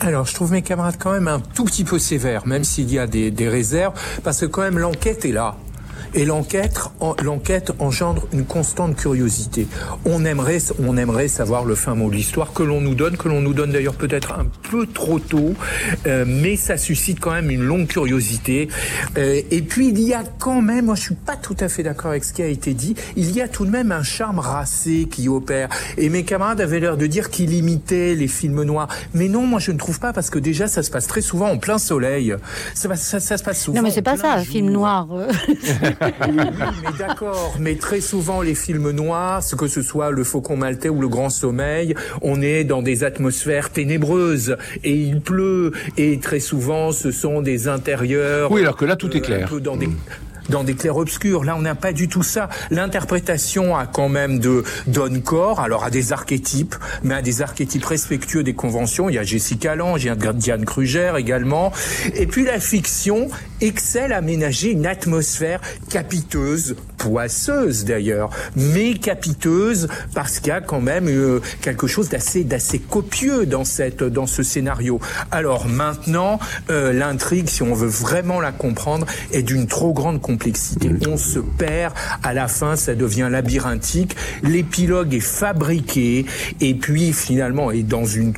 Alors, 0.00 0.26
je 0.26 0.34
trouve 0.34 0.52
mes 0.52 0.62
camarades 0.62 0.96
quand 0.98 1.12
même 1.12 1.28
un 1.28 1.40
tout 1.40 1.64
petit 1.64 1.84
peu 1.84 1.98
sévères, 1.98 2.46
même 2.46 2.64
s'il 2.64 2.90
y 2.92 2.98
a 2.98 3.06
des, 3.06 3.30
des 3.30 3.48
réserves, 3.48 3.94
parce 4.22 4.40
que 4.40 4.46
quand 4.46 4.62
même 4.62 4.78
l'enquête 4.78 5.24
est 5.24 5.32
là. 5.32 5.56
Et 6.16 6.24
l'enquête, 6.24 6.78
l'enquête 7.24 7.72
engendre 7.80 8.28
une 8.32 8.44
constante 8.44 8.96
curiosité. 8.96 9.66
On 10.04 10.24
aimerait, 10.24 10.58
on 10.78 10.96
aimerait 10.96 11.26
savoir 11.26 11.64
le 11.64 11.74
fin 11.74 11.96
mot 11.96 12.08
de 12.08 12.14
l'histoire 12.14 12.52
que 12.52 12.62
l'on 12.62 12.80
nous 12.80 12.94
donne, 12.94 13.16
que 13.16 13.28
l'on 13.28 13.40
nous 13.40 13.52
donne 13.52 13.72
d'ailleurs 13.72 13.94
peut-être 13.94 14.32
un 14.32 14.46
peu 14.70 14.86
trop 14.86 15.18
tôt, 15.18 15.54
euh, 16.06 16.24
mais 16.26 16.54
ça 16.54 16.76
suscite 16.76 17.18
quand 17.18 17.32
même 17.32 17.50
une 17.50 17.64
longue 17.64 17.88
curiosité. 17.88 18.68
Euh, 19.18 19.40
et 19.50 19.62
puis 19.62 19.88
il 19.88 20.00
y 20.00 20.14
a 20.14 20.22
quand 20.38 20.62
même, 20.62 20.86
moi 20.86 20.94
je 20.94 21.02
suis 21.02 21.14
pas 21.16 21.36
tout 21.36 21.56
à 21.58 21.68
fait 21.68 21.82
d'accord 21.82 22.12
avec 22.12 22.22
ce 22.22 22.32
qui 22.32 22.42
a 22.42 22.46
été 22.46 22.74
dit, 22.74 22.94
il 23.16 23.32
y 23.32 23.40
a 23.40 23.48
tout 23.48 23.66
de 23.66 23.70
même 23.70 23.90
un 23.90 24.04
charme 24.04 24.38
racé 24.38 25.08
qui 25.10 25.28
opère. 25.28 25.68
Et 25.98 26.10
mes 26.10 26.24
camarades 26.24 26.60
avaient 26.60 26.80
l'air 26.80 26.96
de 26.96 27.06
dire 27.08 27.28
qu'il 27.30 27.52
imitait 27.54 28.14
les 28.14 28.28
films 28.28 28.62
noirs, 28.62 28.88
mais 29.14 29.28
non, 29.28 29.46
moi 29.46 29.58
je 29.58 29.72
ne 29.72 29.78
trouve 29.78 29.98
pas 29.98 30.12
parce 30.12 30.30
que 30.30 30.38
déjà 30.38 30.68
ça 30.68 30.84
se 30.84 30.92
passe 30.92 31.08
très 31.08 31.22
souvent 31.22 31.50
en 31.50 31.58
plein 31.58 31.78
soleil. 31.78 32.36
Ça, 32.74 32.94
ça, 32.94 33.18
ça 33.18 33.36
se 33.36 33.42
passe 33.42 33.60
souvent. 33.60 33.78
Non 33.78 33.82
mais 33.82 33.90
c'est 33.90 34.02
pas 34.02 34.16
ça, 34.16 34.34
un 34.34 34.44
film 34.44 34.70
noir. 34.70 35.08
oui, 36.28 36.36
mais 36.36 36.98
d'accord. 36.98 37.54
Mais 37.58 37.76
très 37.76 38.00
souvent, 38.00 38.42
les 38.42 38.54
films 38.54 38.90
noirs, 38.90 39.42
que 39.58 39.68
ce 39.68 39.82
soit 39.82 40.10
Le 40.10 40.24
Faucon 40.24 40.56
Maltais 40.56 40.88
ou 40.88 41.00
Le 41.00 41.08
Grand 41.08 41.30
Sommeil, 41.30 41.94
on 42.22 42.42
est 42.42 42.64
dans 42.64 42.82
des 42.82 43.04
atmosphères 43.04 43.70
ténébreuses 43.70 44.56
et 44.82 44.94
il 44.94 45.20
pleut. 45.20 45.72
Et 45.96 46.18
très 46.18 46.40
souvent, 46.40 46.92
ce 46.92 47.10
sont 47.10 47.42
des 47.42 47.68
intérieurs. 47.68 48.50
Oui, 48.50 48.62
alors 48.62 48.76
que 48.76 48.84
là, 48.84 48.96
tout 48.96 49.16
est 49.16 49.20
clair. 49.20 49.48
Euh, 49.52 49.60
dans 49.60 49.76
des 49.76 49.88
dans 50.48 50.64
des 50.64 50.74
clairs-obscurs. 50.74 51.44
Là, 51.44 51.56
on 51.56 51.62
n'a 51.62 51.74
pas 51.74 51.92
du 51.92 52.08
tout 52.08 52.22
ça. 52.22 52.48
L'interprétation 52.70 53.76
a 53.76 53.86
quand 53.86 54.08
même 54.08 54.38
de 54.38 54.64
donne 54.86 55.22
corps, 55.22 55.60
alors 55.60 55.84
à 55.84 55.90
des 55.90 56.12
archétypes, 56.12 56.74
mais 57.02 57.14
à 57.14 57.22
des 57.22 57.42
archétypes 57.42 57.84
respectueux 57.84 58.42
des 58.42 58.54
conventions. 58.54 59.08
Il 59.08 59.14
y 59.14 59.18
a 59.18 59.22
Jessica 59.22 59.74
Lange, 59.74 60.04
il 60.04 60.06
y 60.06 60.10
a 60.10 60.32
Diane 60.32 60.64
Kruger 60.64 61.12
également. 61.16 61.72
Et 62.14 62.26
puis 62.26 62.44
la 62.44 62.60
fiction 62.60 63.28
excelle 63.60 64.12
à 64.12 64.20
ménager 64.20 64.70
une 64.70 64.86
atmosphère 64.86 65.60
capiteuse, 65.90 66.76
poisseuse 67.04 67.84
d'ailleurs, 67.84 68.30
mais 68.56 68.94
capiteuse 68.94 69.88
parce 70.14 70.38
qu'il 70.38 70.48
y 70.48 70.52
a 70.52 70.62
quand 70.62 70.80
même 70.80 71.08
euh, 71.08 71.40
quelque 71.60 71.86
chose 71.86 72.08
d'assez 72.08 72.44
d'assez 72.44 72.78
copieux 72.78 73.44
dans 73.44 73.64
cette 73.64 74.02
dans 74.02 74.26
ce 74.26 74.42
scénario. 74.42 75.00
Alors 75.30 75.68
maintenant, 75.68 76.38
euh, 76.70 76.94
l'intrigue, 76.94 77.48
si 77.48 77.62
on 77.62 77.74
veut 77.74 77.88
vraiment 77.88 78.40
la 78.40 78.52
comprendre, 78.52 79.06
est 79.32 79.42
d'une 79.42 79.66
trop 79.66 79.92
grande 79.92 80.22
complexité. 80.22 80.90
On 81.06 81.18
se 81.18 81.40
perd 81.40 81.92
à 82.22 82.32
la 82.32 82.48
fin, 82.48 82.74
ça 82.74 82.94
devient 82.94 83.28
labyrinthique. 83.30 84.16
L'épilogue 84.42 85.12
est 85.12 85.20
fabriqué 85.20 86.24
et 86.62 86.74
puis 86.74 87.12
finalement 87.12 87.70
est 87.70 87.82
dans 87.82 88.06
une 88.06 88.32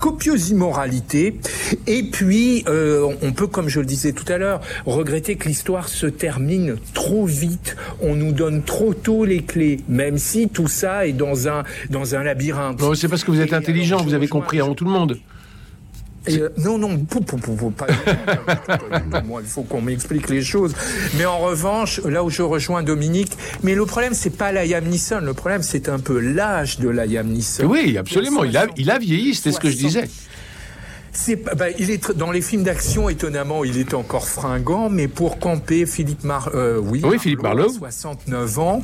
copieuse 0.00 0.50
immoralité. 0.50 1.38
Et 1.86 2.02
puis, 2.04 2.64
euh, 2.68 3.14
on 3.22 3.32
peut, 3.32 3.46
comme 3.46 3.68
je 3.68 3.80
le 3.80 3.86
disais 3.86 4.12
tout 4.12 4.30
à 4.32 4.38
l'heure, 4.38 4.60
regretter 4.86 5.36
que 5.36 5.48
l'histoire 5.48 5.88
se 5.88 6.06
termine 6.06 6.76
trop 6.94 7.26
vite. 7.26 7.76
On 8.00 8.14
nous 8.14 8.32
donne 8.32 8.62
trop 8.62 8.94
tôt 8.94 9.24
les 9.24 9.42
clés, 9.42 9.80
même 9.88 10.18
si 10.18 10.48
tout 10.48 10.68
ça 10.68 11.06
est 11.06 11.12
dans 11.12 11.48
un, 11.48 11.64
dans 11.90 12.14
un 12.14 12.22
labyrinthe. 12.22 12.80
Non, 12.80 12.94
c'est 12.94 13.08
parce 13.08 13.24
que 13.24 13.30
vous 13.30 13.40
êtes 13.40 13.52
intelligent, 13.52 14.02
vous 14.02 14.14
avez 14.14 14.28
compris 14.28 14.60
avant 14.60 14.74
tout 14.74 14.84
le 14.84 14.90
monde. 14.90 15.18
Euh, 16.28 16.50
non, 16.58 16.78
non, 16.78 16.98
pou, 16.98 17.20
pou, 17.20 17.36
pou, 17.36 17.70
pas, 17.70 17.86
moi, 19.24 19.40
il 19.42 19.48
faut 19.48 19.62
qu'on 19.62 19.80
m'explique 19.80 20.28
les 20.28 20.42
choses. 20.42 20.72
Mais 21.18 21.24
en 21.24 21.38
revanche, 21.38 22.00
là 22.04 22.22
où 22.22 22.30
je 22.30 22.42
rejoins 22.42 22.82
Dominique, 22.82 23.32
mais 23.62 23.74
le 23.74 23.84
problème, 23.86 24.14
c'est 24.14 24.30
pas 24.30 24.52
Liam 24.52 24.84
Neeson, 24.84 25.20
le 25.20 25.34
problème, 25.34 25.62
c'est 25.62 25.88
un 25.88 25.98
peu 25.98 26.20
l'âge 26.20 26.78
de 26.78 26.88
Liam 26.88 27.26
Neeson. 27.26 27.64
Oui, 27.64 27.96
absolument, 27.98 28.44
il 28.44 28.56
a, 28.56 28.66
il 28.76 28.90
a 28.90 28.98
vieilli, 28.98 29.34
c'était 29.34 29.52
ce 29.52 29.60
que 29.60 29.70
je 29.70 29.76
disais. 29.76 30.08
C'est, 31.12 31.36
bah, 31.36 31.66
il 31.78 31.90
est 31.90 32.10
dans 32.16 32.30
les 32.30 32.40
films 32.40 32.62
d'action, 32.62 33.10
étonnamment, 33.10 33.64
il 33.64 33.78
est 33.78 33.92
encore 33.92 34.28
fringant, 34.28 34.88
mais 34.88 35.08
pour 35.08 35.38
camper, 35.38 35.84
Philippe 35.84 36.24
Mar, 36.24 36.50
euh, 36.54 36.80
oui, 36.82 37.02
oui, 37.04 37.18
Philippe 37.18 37.42
Marlowe, 37.42 37.68
69 37.68 38.58
ans, 38.58 38.82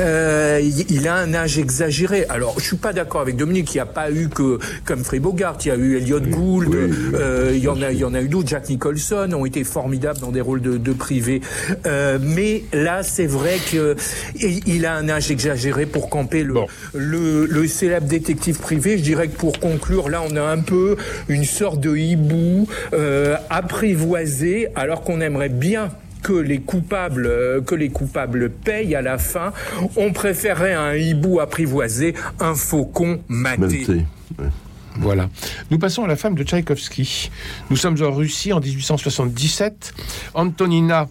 euh, 0.00 0.60
il 0.88 1.06
a 1.06 1.14
un 1.14 1.34
âge 1.34 1.56
exagéré. 1.56 2.26
Alors, 2.28 2.58
je 2.58 2.64
suis 2.64 2.76
pas 2.76 2.92
d'accord 2.92 3.20
avec 3.20 3.36
Dominique, 3.36 3.72
il 3.74 3.76
n'y 3.76 3.82
a 3.82 3.86
pas 3.86 4.10
eu 4.10 4.28
que 4.28 4.58
comme 4.84 5.02
Bogart, 5.20 5.58
il 5.64 5.68
y 5.68 5.70
a 5.70 5.76
eu 5.76 5.96
Elliot 5.98 6.20
Gould, 6.20 6.74
euh, 6.74 7.52
il 7.54 7.60
y 7.60 7.68
en 7.68 7.80
a, 7.80 7.92
il 7.92 7.98
y 7.98 8.04
en 8.04 8.14
a 8.14 8.20
eu 8.22 8.28
d'autres. 8.28 8.48
Jack 8.48 8.68
Nicholson 8.68 9.30
ont 9.32 9.46
été 9.46 9.62
formidables 9.62 10.18
dans 10.18 10.32
des 10.32 10.40
rôles 10.40 10.60
de, 10.60 10.78
de 10.78 10.92
privé. 10.92 11.40
Euh, 11.86 12.18
mais 12.20 12.64
là, 12.72 13.04
c'est 13.04 13.26
vrai 13.26 13.58
que 13.70 13.94
il 14.40 14.84
a 14.84 14.94
un 14.94 15.08
âge 15.08 15.30
exagéré 15.30 15.86
pour 15.86 16.10
camper 16.10 16.42
le, 16.42 16.54
le, 16.94 17.46
le 17.46 17.68
célèbre 17.68 18.08
détective 18.08 18.58
privé. 18.58 18.98
Je 18.98 19.02
dirais 19.04 19.28
que 19.28 19.36
pour 19.36 19.60
conclure, 19.60 20.08
là, 20.08 20.22
on 20.28 20.34
a 20.34 20.42
un 20.42 20.60
peu 20.60 20.96
une 21.28 21.44
sorte 21.44 21.67
de 21.76 21.96
hibou 21.96 22.66
euh, 22.92 23.36
apprivoisé, 23.50 24.68
alors 24.74 25.02
qu'on 25.02 25.20
aimerait 25.20 25.48
bien 25.48 25.90
que 26.22 26.32
les 26.32 26.58
coupables 26.58 27.26
euh, 27.26 27.60
que 27.60 27.74
les 27.74 27.90
coupables 27.90 28.50
payent 28.50 28.94
à 28.94 29.02
la 29.02 29.18
fin. 29.18 29.52
On 29.96 30.12
préférerait 30.12 30.74
un 30.74 30.94
hibou 30.94 31.40
apprivoisé, 31.40 32.14
un 32.40 32.54
faucon 32.54 33.20
maté. 33.28 33.86
Voilà. 35.00 35.28
Nous 35.70 35.78
passons 35.78 36.02
à 36.02 36.08
la 36.08 36.16
femme 36.16 36.34
de 36.34 36.42
Tchaïkovski. 36.42 37.30
Nous 37.70 37.76
sommes 37.76 38.02
en 38.02 38.10
Russie 38.10 38.52
en 38.52 38.58
1877. 38.58 39.94
Antonina 40.34 41.08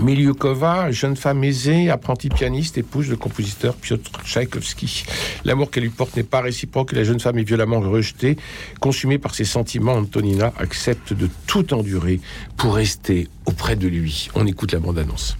Miliukova, 0.00 0.90
jeune 0.90 1.16
femme 1.16 1.44
aisée, 1.44 1.88
apprentie 1.88 2.28
pianiste, 2.28 2.78
épouse 2.78 3.08
le 3.08 3.16
compositeur 3.16 3.74
Piotr 3.74 4.10
Tchaïkovski. 4.24 5.04
L'amour 5.44 5.70
qu'elle 5.70 5.84
lui 5.84 5.90
porte 5.90 6.16
n'est 6.16 6.24
pas 6.24 6.40
réciproque 6.40 6.92
et 6.92 6.96
la 6.96 7.04
jeune 7.04 7.20
femme 7.20 7.38
est 7.38 7.44
violemment 7.44 7.80
rejetée. 7.80 8.36
Consumée 8.80 9.18
par 9.18 9.34
ses 9.34 9.44
sentiments, 9.44 9.94
Antonina 9.94 10.52
accepte 10.58 11.12
de 11.12 11.28
tout 11.46 11.72
endurer 11.72 12.20
pour 12.56 12.74
rester 12.74 13.28
auprès 13.46 13.76
de 13.76 13.86
lui. 13.86 14.28
On 14.34 14.46
écoute 14.46 14.72
la 14.72 14.80
bande-annonce. 14.80 15.36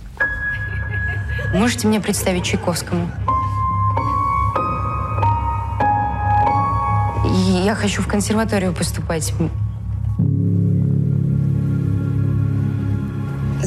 Можете 1.52 1.86
мне 1.86 2.00
представить 2.00 2.44
Чайковскому? 2.44 3.08
Я 7.64 7.74
хочу 7.74 8.02
в 8.02 8.06
консерваторию 8.06 8.72
поступать. 8.72 9.32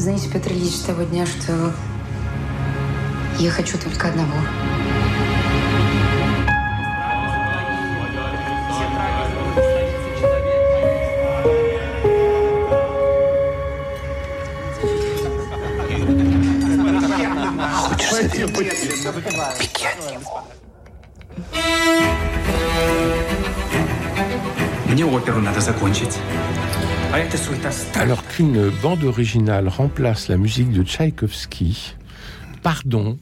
Знаете, 0.03 0.27
Петр 0.27 0.51
Ильич, 0.51 0.75
с 0.75 0.81
того 0.81 1.03
дня, 1.03 1.25
что 1.25 1.71
я 3.39 3.49
хочу 3.49 3.77
только 3.77 4.09
одного. 4.09 4.33
Хочешь 17.87 18.09
совет? 18.09 18.57
Пикет. 19.57 19.97
Мне 24.85 25.05
оперу 25.05 25.39
надо 25.39 25.61
закончить. 25.61 26.17
Alors 27.93 28.25
qu'une 28.25 28.69
bande 28.81 29.03
originale 29.03 29.67
remplace 29.67 30.29
la 30.29 30.37
musique 30.37 30.71
de 30.71 30.81
Tchaïkovski, 30.81 31.95
pardon, 32.63 33.19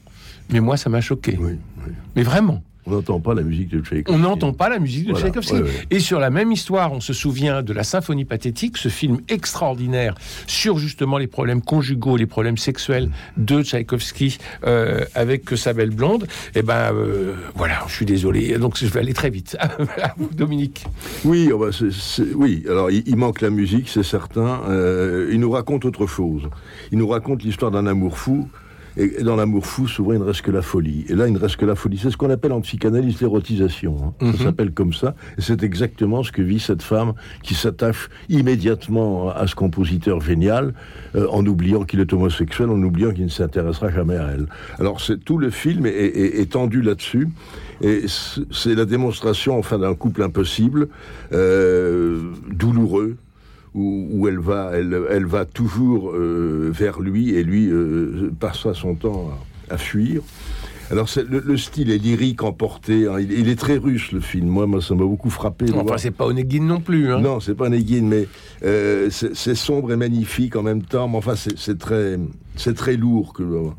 mais 0.48 0.60
moi 0.60 0.78
ça 0.78 0.88
m'a 0.88 1.02
choqué. 1.02 1.36
Oui, 1.38 1.58
oui. 1.84 1.92
Mais 2.16 2.22
vraiment. 2.22 2.62
On 2.86 2.90
n'entend 2.90 3.20
pas 3.20 3.34
la 3.34 3.42
musique 3.42 3.68
de 3.68 3.80
Tchaïkovski. 3.80 4.12
On 4.12 4.18
n'entend 4.18 4.52
pas 4.52 4.68
la 4.68 4.78
musique 4.80 5.06
de 5.06 5.12
Voilà, 5.12 5.26
Tchaïkovski. 5.26 5.52
ouais, 5.54 5.62
ouais. 5.62 5.86
Et 5.90 6.00
sur 6.00 6.18
la 6.18 6.30
même 6.30 6.50
histoire, 6.50 6.92
on 6.92 7.00
se 7.00 7.12
souvient 7.12 7.62
de 7.62 7.72
la 7.72 7.84
Symphonie 7.84 8.24
pathétique, 8.24 8.76
ce 8.76 8.88
film 8.88 9.18
extraordinaire 9.28 10.14
sur 10.46 10.78
justement 10.78 11.18
les 11.18 11.28
problèmes 11.28 11.62
conjugaux, 11.62 12.16
les 12.16 12.26
problèmes 12.26 12.56
sexuels 12.56 13.10
de 13.36 13.62
Tchaïkovski 13.62 14.38
euh, 14.66 15.04
avec 15.14 15.50
sa 15.56 15.72
belle 15.74 15.90
blonde. 15.90 16.26
Et 16.56 16.62
ben 16.62 16.92
euh, 16.92 17.34
voilà, 17.54 17.84
je 17.86 17.92
suis 17.94 18.06
désolé. 18.06 18.58
Donc 18.58 18.76
je 18.78 18.86
vais 18.86 19.00
aller 19.00 19.14
très 19.14 19.30
vite. 19.30 19.56
Dominique. 20.32 20.84
Oui, 21.24 21.50
oh 21.52 21.58
bah, 21.58 21.66
c'est- 21.72 22.32
oui. 22.34 22.64
Alors, 22.68 22.90
il, 22.90 23.02
il 23.06 23.16
manque 23.16 23.40
la 23.42 23.50
musique, 23.50 23.88
c'est 23.88 24.02
certain. 24.02 24.60
Euh, 24.68 25.30
il 25.32 25.40
nous 25.40 25.50
raconte 25.50 25.84
autre 25.84 26.06
chose. 26.06 26.42
Il 26.90 26.98
nous 26.98 27.08
raconte 27.08 27.42
l'histoire 27.44 27.70
d'un 27.70 27.86
amour 27.86 28.18
fou. 28.18 28.48
Et 28.96 29.22
dans 29.22 29.36
l'amour 29.36 29.64
fou, 29.66 29.88
souvent, 29.88 30.12
il 30.12 30.18
ne 30.18 30.24
reste 30.24 30.42
que 30.42 30.50
la 30.50 30.62
folie. 30.62 31.04
Et 31.08 31.14
là, 31.14 31.26
il 31.26 31.32
ne 31.32 31.38
reste 31.38 31.56
que 31.56 31.64
la 31.64 31.74
folie. 31.74 31.98
C'est 31.98 32.10
ce 32.10 32.16
qu'on 32.16 32.30
appelle 32.30 32.52
en 32.52 32.60
psychanalyse 32.60 33.20
l'érotisation. 33.20 33.96
hein. 34.20 34.26
Mhm. 34.26 34.32
Ça 34.36 34.44
s'appelle 34.44 34.72
comme 34.72 34.92
ça. 34.92 35.14
Et 35.38 35.40
c'est 35.40 35.62
exactement 35.62 36.22
ce 36.22 36.30
que 36.32 36.42
vit 36.42 36.60
cette 36.60 36.82
femme 36.82 37.14
qui 37.42 37.54
s'attache 37.54 38.08
immédiatement 38.28 39.30
à 39.30 39.46
ce 39.46 39.54
compositeur 39.54 40.20
génial, 40.20 40.74
euh, 41.16 41.26
en 41.30 41.44
oubliant 41.46 41.84
qu'il 41.84 42.00
est 42.00 42.12
homosexuel, 42.12 42.68
en 42.68 42.82
oubliant 42.82 43.12
qu'il 43.12 43.24
ne 43.24 43.30
s'intéressera 43.30 43.90
jamais 43.90 44.16
à 44.16 44.28
elle. 44.34 44.46
Alors, 44.78 45.00
c'est 45.00 45.22
tout 45.24 45.38
le 45.38 45.50
film 45.50 45.86
est, 45.86 45.90
est- 45.90 46.40
est 46.40 46.52
tendu 46.52 46.82
là-dessus. 46.82 47.28
Et 47.80 48.02
c'est- 48.06 48.42
c'est 48.52 48.74
la 48.74 48.84
démonstration, 48.84 49.58
enfin, 49.58 49.78
d'un 49.78 49.94
couple 49.94 50.22
impossible, 50.22 50.88
euh, 51.32 52.20
douloureux, 52.50 53.16
où, 53.74 54.06
où 54.10 54.28
elle 54.28 54.38
va, 54.38 54.70
elle, 54.74 54.98
elle 55.10 55.26
va 55.26 55.44
toujours 55.44 56.10
euh, 56.12 56.70
vers 56.72 57.00
lui 57.00 57.34
et 57.34 57.42
lui 57.42 57.68
euh, 57.70 58.30
passera 58.38 58.74
son 58.74 58.94
temps 58.94 59.30
à, 59.70 59.74
à 59.74 59.78
fuir. 59.78 60.22
Alors 60.90 61.08
c'est- 61.08 61.26
le, 61.26 61.40
le 61.44 61.56
style 61.56 61.90
est 61.90 61.96
lyrique, 61.96 62.42
emporté. 62.42 63.06
hein. 63.06 63.18
Il, 63.18 63.32
il 63.32 63.48
est 63.48 63.58
très 63.58 63.78
russe 63.78 64.12
le 64.12 64.20
film. 64.20 64.46
Moi, 64.48 64.66
moi 64.66 64.82
ça 64.82 64.94
m'a 64.94 65.04
beaucoup 65.04 65.30
frappé. 65.30 65.66
Enfin, 65.74 65.96
c'est 65.96 66.10
pas 66.10 66.26
Onegin 66.26 66.64
non 66.64 66.80
plus. 66.80 67.10
Hein. 67.10 67.20
non, 67.20 67.40
c'est 67.40 67.54
pas 67.54 67.70
Negin, 67.70 68.02
mais 68.02 68.28
euh, 68.62 69.08
c'est 69.10 69.54
sombre 69.54 69.90
et 69.92 69.96
magnifique 69.96 70.54
en 70.56 70.62
même 70.62 70.82
temps. 70.82 71.08
Mais 71.08 71.16
enfin, 71.16 71.34
c'est 71.36 71.78
très, 71.78 72.18
c'est 72.56 72.74
très 72.74 72.96
lourd. 72.96 73.32
Que, 73.32 73.42
Ouais, 73.42 73.72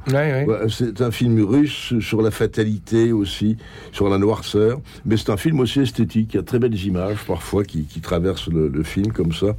ouais. 0.45 0.47
C'est 0.69 1.01
un 1.01 1.11
film 1.11 1.39
russe 1.43 1.93
sur 1.99 2.21
la 2.21 2.31
fatalité 2.31 3.11
aussi, 3.11 3.57
sur 3.91 4.09
la 4.09 4.17
noirceur. 4.17 4.79
Mais 5.05 5.17
c'est 5.17 5.29
un 5.29 5.37
film 5.37 5.59
aussi 5.59 5.79
esthétique. 5.81 6.33
Il 6.33 6.37
y 6.37 6.39
a 6.39 6.43
très 6.43 6.59
belles 6.59 6.79
images 6.85 7.17
parfois 7.27 7.63
qui, 7.63 7.83
qui 7.83 8.01
traversent 8.01 8.49
le, 8.49 8.67
le 8.67 8.83
film 8.83 9.11
comme 9.11 9.31
ça. 9.33 9.55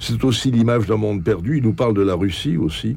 C'est 0.00 0.22
aussi 0.24 0.50
l'image 0.50 0.86
d'un 0.86 0.96
monde 0.96 1.22
perdu. 1.24 1.58
Il 1.58 1.62
nous 1.64 1.72
parle 1.74 1.94
de 1.94 2.02
la 2.02 2.14
Russie 2.14 2.56
aussi. 2.56 2.96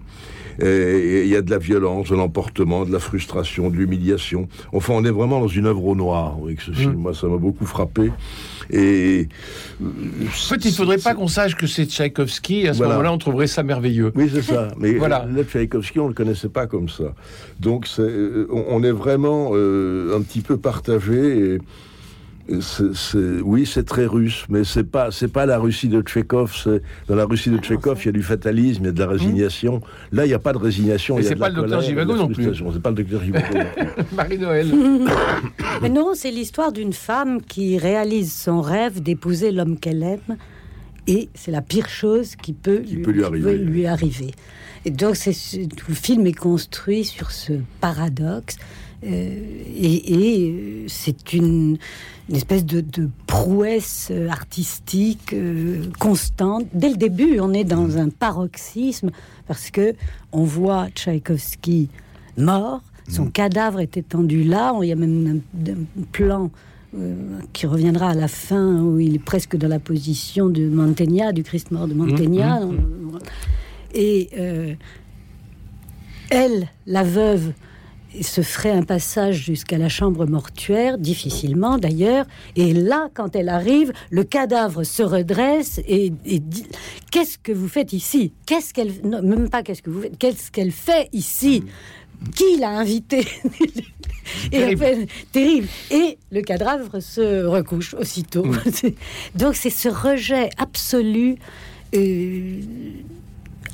Et- 0.61 0.65
Et 0.65 1.23
il 1.23 1.29
y 1.29 1.37
a 1.37 1.41
de 1.41 1.49
la 1.51 1.57
violence, 1.57 2.09
de 2.09 2.15
l'emportement, 2.15 2.83
de 2.85 2.91
la 2.91 2.99
frustration, 2.99 3.69
de 3.69 3.77
l'humiliation. 3.77 4.49
Enfin, 4.73 4.93
on 4.93 5.05
est 5.05 5.09
vraiment 5.11 5.39
dans 5.39 5.47
une 5.47 5.65
œuvre 5.67 5.85
au 5.85 5.95
noir 5.95 6.35
avec 6.43 6.59
ce 6.59 6.71
film. 6.71 6.95
Moi, 6.95 7.13
ça 7.13 7.27
m'a 7.27 7.37
beaucoup 7.37 7.65
frappé. 7.65 8.11
Et 8.71 9.29
En 9.81 9.85
fait, 10.29 10.65
il 10.65 10.73
faudrait 10.73 10.97
pas 10.97 11.13
qu'on 11.15 11.29
sache 11.29 11.55
que 11.55 11.65
c'est 11.65 11.85
Tchaïkovski. 11.85 12.67
À 12.67 12.73
ce 12.73 12.79
Voilà. 12.79 12.93
moment-là, 12.95 13.13
on 13.13 13.17
trouverait 13.17 13.47
ça 13.47 13.63
merveilleux. 13.63 14.11
Oui, 14.15 14.29
c'est 14.31 14.41
ça. 14.41 14.67
Mais 14.77 14.93
Voilà. 14.95 15.19
voilà. 15.19 15.33
Tchaïkovski, 15.59 15.99
on 15.99 16.03
ne 16.05 16.09
le 16.09 16.13
connaissait 16.15 16.49
pas 16.49 16.67
comme 16.67 16.89
ça. 16.89 17.13
Donc, 17.59 17.85
c'est, 17.87 18.01
euh, 18.01 18.47
on, 18.49 18.81
est 18.83 18.91
vraiment 18.91 19.51
euh, 19.53 20.17
un 20.17 20.21
petit 20.21 20.41
peu 20.41 20.57
partagé. 20.57 21.55
Et, 21.55 21.59
et 22.51 22.59
oui, 23.43 23.65
c'est 23.65 23.83
très 23.83 24.05
russe, 24.05 24.45
mais 24.49 24.63
c'est 24.63 24.83
pas, 24.85 25.11
c'est 25.11 25.27
pas 25.27 25.45
la 25.45 25.59
Russie 25.59 25.87
de 25.87 26.01
Tchekhov. 26.01 26.55
c'est- 26.63 26.81
Dans 27.07 27.15
la 27.15 27.25
Russie 27.25 27.49
de 27.51 27.57
Tchekhov, 27.57 27.99
il 28.01 28.05
y 28.07 28.09
a 28.09 28.11
du 28.13 28.23
fatalisme, 28.23 28.83
il 28.83 28.85
y 28.87 28.89
a 28.89 28.93
de 28.93 28.99
la 28.99 29.07
résignation. 29.07 29.81
Là, 30.11 30.25
il 30.25 30.29
n'y 30.29 30.33
a 30.33 30.39
pas 30.39 30.53
de 30.53 30.57
résignation. 30.57 31.15
Mais 31.15 31.21
il 31.21 31.25
y 31.25 31.27
a 31.27 31.29
c'est 31.29 31.35
de 31.35 31.39
pas 31.39 31.49
la 31.49 31.55
le 31.55 31.61
docteur 31.61 31.81
Givago 31.81 32.15
non 32.15 32.27
plus. 32.27 32.55
C'est 32.55 32.81
pas 32.81 32.89
le 32.89 32.95
docteur 32.95 33.21
Givago. 33.23 33.45
non 33.57 33.65
plus. 33.75 34.03
Marie-Noël. 34.15 34.67
Mais 35.81 35.89
non, 35.89 36.11
c'est 36.15 36.31
l'histoire 36.31 36.71
d'une 36.71 36.93
femme 36.93 37.41
qui 37.41 37.77
réalise 37.77 38.33
son 38.33 38.61
rêve 38.61 39.01
d'épouser 39.01 39.51
l'homme 39.51 39.77
qu'elle 39.77 40.01
aime 40.03 40.37
et 41.13 41.29
c'est 41.33 41.51
la 41.51 41.61
pire 41.71 41.89
chose 41.89 42.35
qui 42.35 42.53
peut, 42.53 42.81
lui, 42.89 43.01
peut 43.01 43.11
lui 43.11 43.19
qui 43.21 43.25
arriver. 43.25 43.43
peut 43.43 43.63
lui 43.73 43.85
arriver. 43.95 44.31
Et 44.85 44.91
donc, 44.91 45.15
tout 45.79 45.89
le 45.89 45.95
film 45.95 46.25
est 46.27 46.39
construit 46.49 47.03
sur 47.03 47.31
ce 47.31 47.53
paradoxe. 47.81 48.55
euh, 49.03 49.07
et 49.87 49.95
et, 50.13 50.51
euh, 50.51 50.85
c'est 50.87 51.33
une, 51.33 51.77
une 52.29 52.35
espèce 52.35 52.65
de, 52.65 52.81
de 52.81 53.09
prouesse 53.27 54.09
euh, 54.11 54.29
artistique 54.29 55.33
euh, 55.33 55.83
constante. 55.99 56.65
Dès 56.73 56.89
le 56.89 56.97
début, 56.97 57.39
on 57.39 57.51
est 57.53 57.63
dans 57.77 57.97
un 57.97 58.09
paroxysme 58.09 59.09
parce 59.47 59.71
que 59.71 59.95
on 60.31 60.43
voit 60.43 60.87
Tchaïkovski 60.95 61.89
mort, 62.37 62.81
son 63.09 63.27
cadavre 63.39 63.79
est 63.79 63.97
étendu 63.97 64.43
là. 64.43 64.73
Il 64.81 64.87
y 64.87 64.91
a 64.91 64.95
même 64.95 65.41
un, 65.57 65.71
un 65.71 66.03
plan 66.11 66.51
qui 67.53 67.67
reviendra 67.67 68.09
à 68.09 68.13
la 68.15 68.27
fin 68.27 68.81
où 68.81 68.99
il 68.99 69.15
est 69.15 69.23
presque 69.23 69.55
dans 69.55 69.67
la 69.67 69.79
position 69.79 70.49
de 70.49 70.67
Mantegna, 70.67 71.31
du 71.31 71.43
Christ 71.43 71.71
mort 71.71 71.87
de 71.87 71.93
Mantegna. 71.93 72.61
Et 73.93 74.29
euh, 74.37 74.73
elle, 76.29 76.67
la 76.85 77.03
veuve, 77.03 77.53
se 78.21 78.41
ferait 78.41 78.71
un 78.71 78.83
passage 78.83 79.43
jusqu'à 79.45 79.77
la 79.77 79.89
chambre 79.89 80.25
mortuaire, 80.25 80.97
difficilement 80.97 81.77
d'ailleurs. 81.77 82.25
Et 82.55 82.73
là, 82.73 83.09
quand 83.13 83.35
elle 83.35 83.49
arrive, 83.49 83.93
le 84.09 84.23
cadavre 84.23 84.83
se 84.83 85.03
redresse 85.03 85.79
et, 85.87 86.11
et 86.25 86.39
dit 86.39 86.65
Qu'est-ce 87.11 87.37
que 87.37 87.51
vous 87.51 87.67
faites 87.67 87.93
ici? 87.93 88.33
Qu'est-ce 88.45 88.73
qu'elle. 88.73 88.91
Même 89.03 89.49
pas 89.49 89.63
qu'est-ce 89.63 89.81
que 89.81 89.89
vous 89.89 90.01
faites, 90.01 90.17
qu'est-ce 90.17 90.51
qu'elle 90.51 90.71
fait 90.71 91.09
ici? 91.13 91.63
Qui 92.35 92.57
l'a 92.59 92.69
invitée 92.69 93.25
Et 94.51 94.59
Terrible. 94.59 94.83
après, 94.83 95.07
terrible. 95.31 95.67
Et 95.89 96.17
le 96.31 96.41
cadavre 96.41 96.99
se 96.99 97.45
recouche 97.45 97.95
aussitôt. 97.95 98.45
Donc 99.35 99.55
c'est 99.55 99.71
ce 99.71 99.89
rejet 99.89 100.49
absolu. 100.57 101.37
euh, 101.95 102.61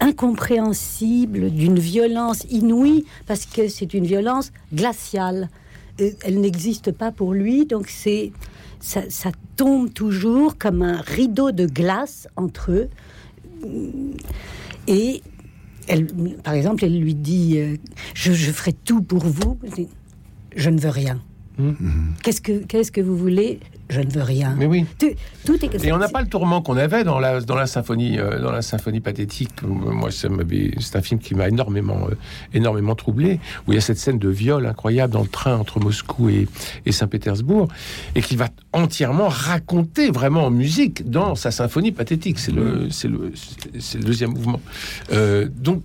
incompréhensible, 0.02 1.50
d'une 1.52 1.80
violence 1.80 2.46
inouïe, 2.50 3.06
parce 3.28 3.46
que 3.46 3.68
c'est 3.68 3.94
une 3.94 4.06
violence 4.06 4.52
glaciale. 4.74 5.50
Euh, 6.02 6.12
Elle 6.24 6.40
n'existe 6.42 6.92
pas 6.92 7.12
pour 7.12 7.34
lui, 7.34 7.66
donc 7.66 7.88
c'est 7.90 8.32
ça, 8.80 9.02
ça 9.10 9.32
tombe 9.56 9.92
toujours 9.94 10.58
comme 10.58 10.82
un 10.82 11.02
rideau 11.02 11.52
de 11.52 11.66
glace 11.66 12.28
entre 12.36 12.72
eux. 12.72 12.90
Et 14.88 15.22
par 16.44 16.54
exemple, 16.54 16.86
elle 16.86 17.00
lui 17.00 17.16
dit 17.16 17.58
euh, 17.58 17.76
je, 18.14 18.34
je 18.34 18.52
ferai 18.52 18.74
tout 18.74 19.02
pour 19.02 19.26
vous. 19.26 19.58
Je 20.56 20.70
ne 20.70 20.80
veux 20.80 20.90
rien. 20.90 21.22
Qu'est-ce 22.24 22.42
que 22.42 22.64
qu'est-ce 22.66 22.92
que 22.92 23.02
vous 23.02 23.16
voulez 23.16 23.60
Je 23.90 24.02
ne 24.02 24.10
veux 24.10 24.24
rien. 24.24 24.56
Mais 24.58 24.66
oui. 24.66 24.86
Tout, 25.00 25.12
tout 25.46 25.66
est 25.66 25.86
Et 25.86 25.92
on 25.92 25.98
n'a 25.98 26.10
pas 26.10 26.22
le 26.22 26.28
tourment 26.28 26.62
qu'on 26.62 26.76
avait 26.76 27.04
dans 27.04 27.20
la, 27.20 27.40
dans 27.40 27.56
la 27.56 27.68
symphonie, 27.68 28.20
euh, 28.20 28.42
dans 28.42 28.52
la 28.52 28.62
symphonie 28.62 29.00
pathétique. 29.00 29.62
Moi, 29.64 30.10
c'est 30.12 30.28
un 30.96 31.02
film 31.02 31.20
qui 31.20 31.36
m'a 31.36 31.48
énormément, 31.48 32.08
euh, 32.10 32.16
énormément 32.54 32.96
troublé. 32.96 33.40
Où 33.68 33.72
il 33.72 33.76
y 33.76 33.78
a 33.78 33.82
cette 33.82 34.00
scène 34.00 34.20
de 34.20 34.30
viol 34.30 34.66
incroyable 34.66 35.14
dans 35.14 35.22
le 35.22 35.28
train 35.28 35.56
entre 35.56 35.80
Moscou 35.80 36.30
et, 36.30 36.48
et 36.86 36.92
Saint-Pétersbourg, 36.92 37.68
et 38.16 38.22
qu'il 38.22 38.38
va 38.38 38.50
entièrement 38.74 39.30
raconter 39.30 40.10
vraiment 40.12 40.46
en 40.46 40.52
musique 40.52 41.10
dans 41.10 41.36
sa 41.36 41.52
symphonie 41.52 41.92
pathétique. 41.92 42.40
C'est 42.40 42.52
le, 42.52 42.90
c'est 42.90 43.08
le, 43.08 43.32
le 43.74 44.04
deuxième 44.04 44.32
mouvement. 44.32 44.60
Euh, 45.14 45.48
donc 45.56 45.84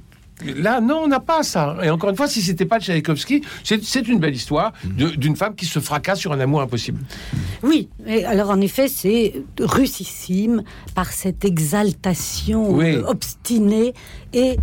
Là, 0.56 0.80
non, 0.80 1.02
on 1.04 1.09
n'a 1.09 1.20
pas 1.20 1.42
ça. 1.42 1.76
Et 1.82 1.90
encore 1.90 2.11
une 2.11 2.16
fois, 2.16 2.28
si 2.28 2.40
c'était 2.42 2.64
pas 2.64 2.78
Tchaïkovski, 2.80 3.42
c'est 3.64 3.82
c'est 3.85 4.06
une 4.09 4.18
belle 4.18 4.35
histoire 4.35 4.73
de- 4.85 5.11
d'une 5.11 5.37
femme 5.37 5.54
qui 5.54 5.66
se 5.66 5.78
fracasse 5.80 6.18
sur 6.20 6.32
un 6.32 6.40
amour 6.40 6.61
impossible. 6.62 7.00
Oui, 7.62 7.88
et 8.06 8.25
alors 8.25 8.50
en 8.50 8.61
effet, 8.61 8.88
c'est 8.88 9.42
russissime 9.61 10.62
par 10.94 11.12
cette 11.12 11.44
exaltation 11.44 12.70
Oui. 12.73 12.97
obstinée 12.97 13.92
et, 14.32 14.56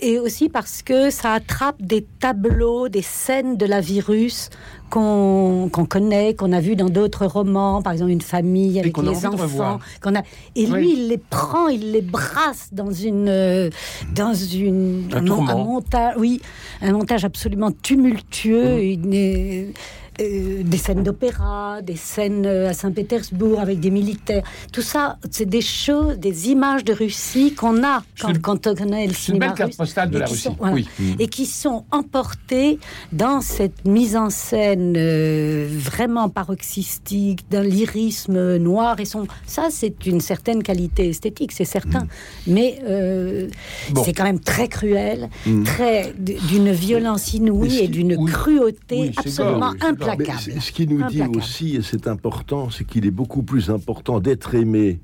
et 0.00 0.18
aussi 0.18 0.48
parce 0.48 0.82
que 0.82 1.10
ça 1.10 1.32
attrape 1.32 1.80
des 1.82 2.06
tableaux, 2.20 2.88
des 2.88 3.02
scènes 3.02 3.56
de 3.56 3.66
la 3.66 3.80
virus 3.80 4.50
qu'on 4.90 5.68
connaît, 5.88 6.34
qu'on 6.34 6.52
a 6.52 6.60
vu 6.60 6.74
dans 6.76 6.88
d'autres 6.88 7.26
romans, 7.26 7.82
par 7.82 7.92
exemple 7.92 8.10
une 8.12 8.22
famille 8.22 8.78
avec 8.80 8.92
qu'on 8.94 9.06
a 9.06 9.10
les 9.10 9.26
envie 9.26 9.36
de 9.36 9.42
enfants. 9.42 9.78
qu'on 10.02 10.14
a 10.14 10.22
et 10.56 10.66
lui, 10.66 10.72
Oui. 10.72 10.94
il 10.96 11.08
les 11.08 11.18
prend, 11.18 11.68
il 11.68 11.92
les 11.92 12.00
brasse 12.00 12.68
dans 12.72 12.90
une 12.90 13.28
euh, 13.28 13.70
dans 14.14 14.32
une 14.34 15.08
Un 15.14 15.20
montage, 15.22 16.14
oui, 16.16 16.40
un 16.80 16.92
montage 16.92 17.24
absolument 17.24 17.70
tumultueux, 17.70 18.82
une, 18.82 19.72
euh, 20.20 20.62
des 20.64 20.78
scènes 20.78 21.02
d'opéra, 21.02 21.80
des 21.82 21.96
scènes 21.96 22.46
euh, 22.46 22.68
à 22.70 22.72
Saint-Pétersbourg 22.72 23.60
avec 23.60 23.80
des 23.80 23.90
militaires. 23.90 24.42
Tout 24.72 24.82
ça, 24.82 25.18
c'est 25.30 25.48
des 25.48 25.60
choses, 25.60 26.18
des 26.18 26.48
images 26.50 26.84
de 26.84 26.92
Russie 26.92 27.54
qu'on 27.54 27.82
a 27.84 28.02
quand, 28.20 28.30
une- 28.30 28.38
quand 28.38 28.66
on 28.66 28.74
connaît 28.74 29.06
le 29.06 29.12
C'est 29.12 29.18
une 29.18 29.34
cinéma 29.34 29.46
belle 29.48 29.54
carte 29.56 29.68
russe, 29.70 29.76
postale 29.76 30.10
de 30.10 30.16
et 30.16 30.20
la 30.20 30.26
qui 30.26 30.32
Russie. 30.32 30.42
sont- 30.44 30.56
voilà, 30.58 30.74
Oui. 30.74 30.88
Et 31.18 31.28
qui 31.28 31.46
sont 31.46 31.84
emportés 31.90 32.78
dans 33.12 33.40
cette 33.40 33.84
mise 33.84 34.16
en 34.16 34.30
scène 34.30 34.94
euh, 34.96 35.68
vraiment 35.70 36.28
paroxystique, 36.28 37.48
d'un 37.50 37.62
lyrisme 37.62 38.56
noir. 38.58 38.98
Et 39.00 39.04
son... 39.04 39.26
ça, 39.46 39.68
c'est 39.70 40.06
une 40.06 40.20
certaine 40.20 40.62
qualité 40.62 41.08
esthétique, 41.08 41.52
c'est 41.52 41.64
certain. 41.64 42.06
Mais 42.46 42.78
euh, 42.88 43.48
Bon. 43.92 44.02
c'est 44.04 44.12
quand 44.12 44.24
même 44.24 44.40
très 44.40 44.68
cruel, 44.68 45.28
Mm. 45.46 45.62
très 45.64 46.12
d'une 46.18 46.70
violence 46.72 47.32
inouïe 47.34 47.68
Mais 47.78 47.84
et 47.84 47.88
d'une 47.88 48.16
oui. 48.16 48.30
cruauté 48.32 48.96
Oui, 49.00 49.12
absolument 49.16 49.72
gore, 49.72 50.07
Mais 50.16 50.24
ce 50.60 50.72
qui 50.72 50.86
nous 50.86 51.00
dit 51.08 51.18
aussi, 51.36 51.76
et 51.76 51.82
c'est 51.82 52.06
important, 52.06 52.70
c'est 52.70 52.84
qu'il 52.84 53.06
est 53.06 53.10
beaucoup 53.10 53.42
plus 53.42 53.70
important 53.70 54.20
d'être 54.20 54.54
aimé, 54.54 55.00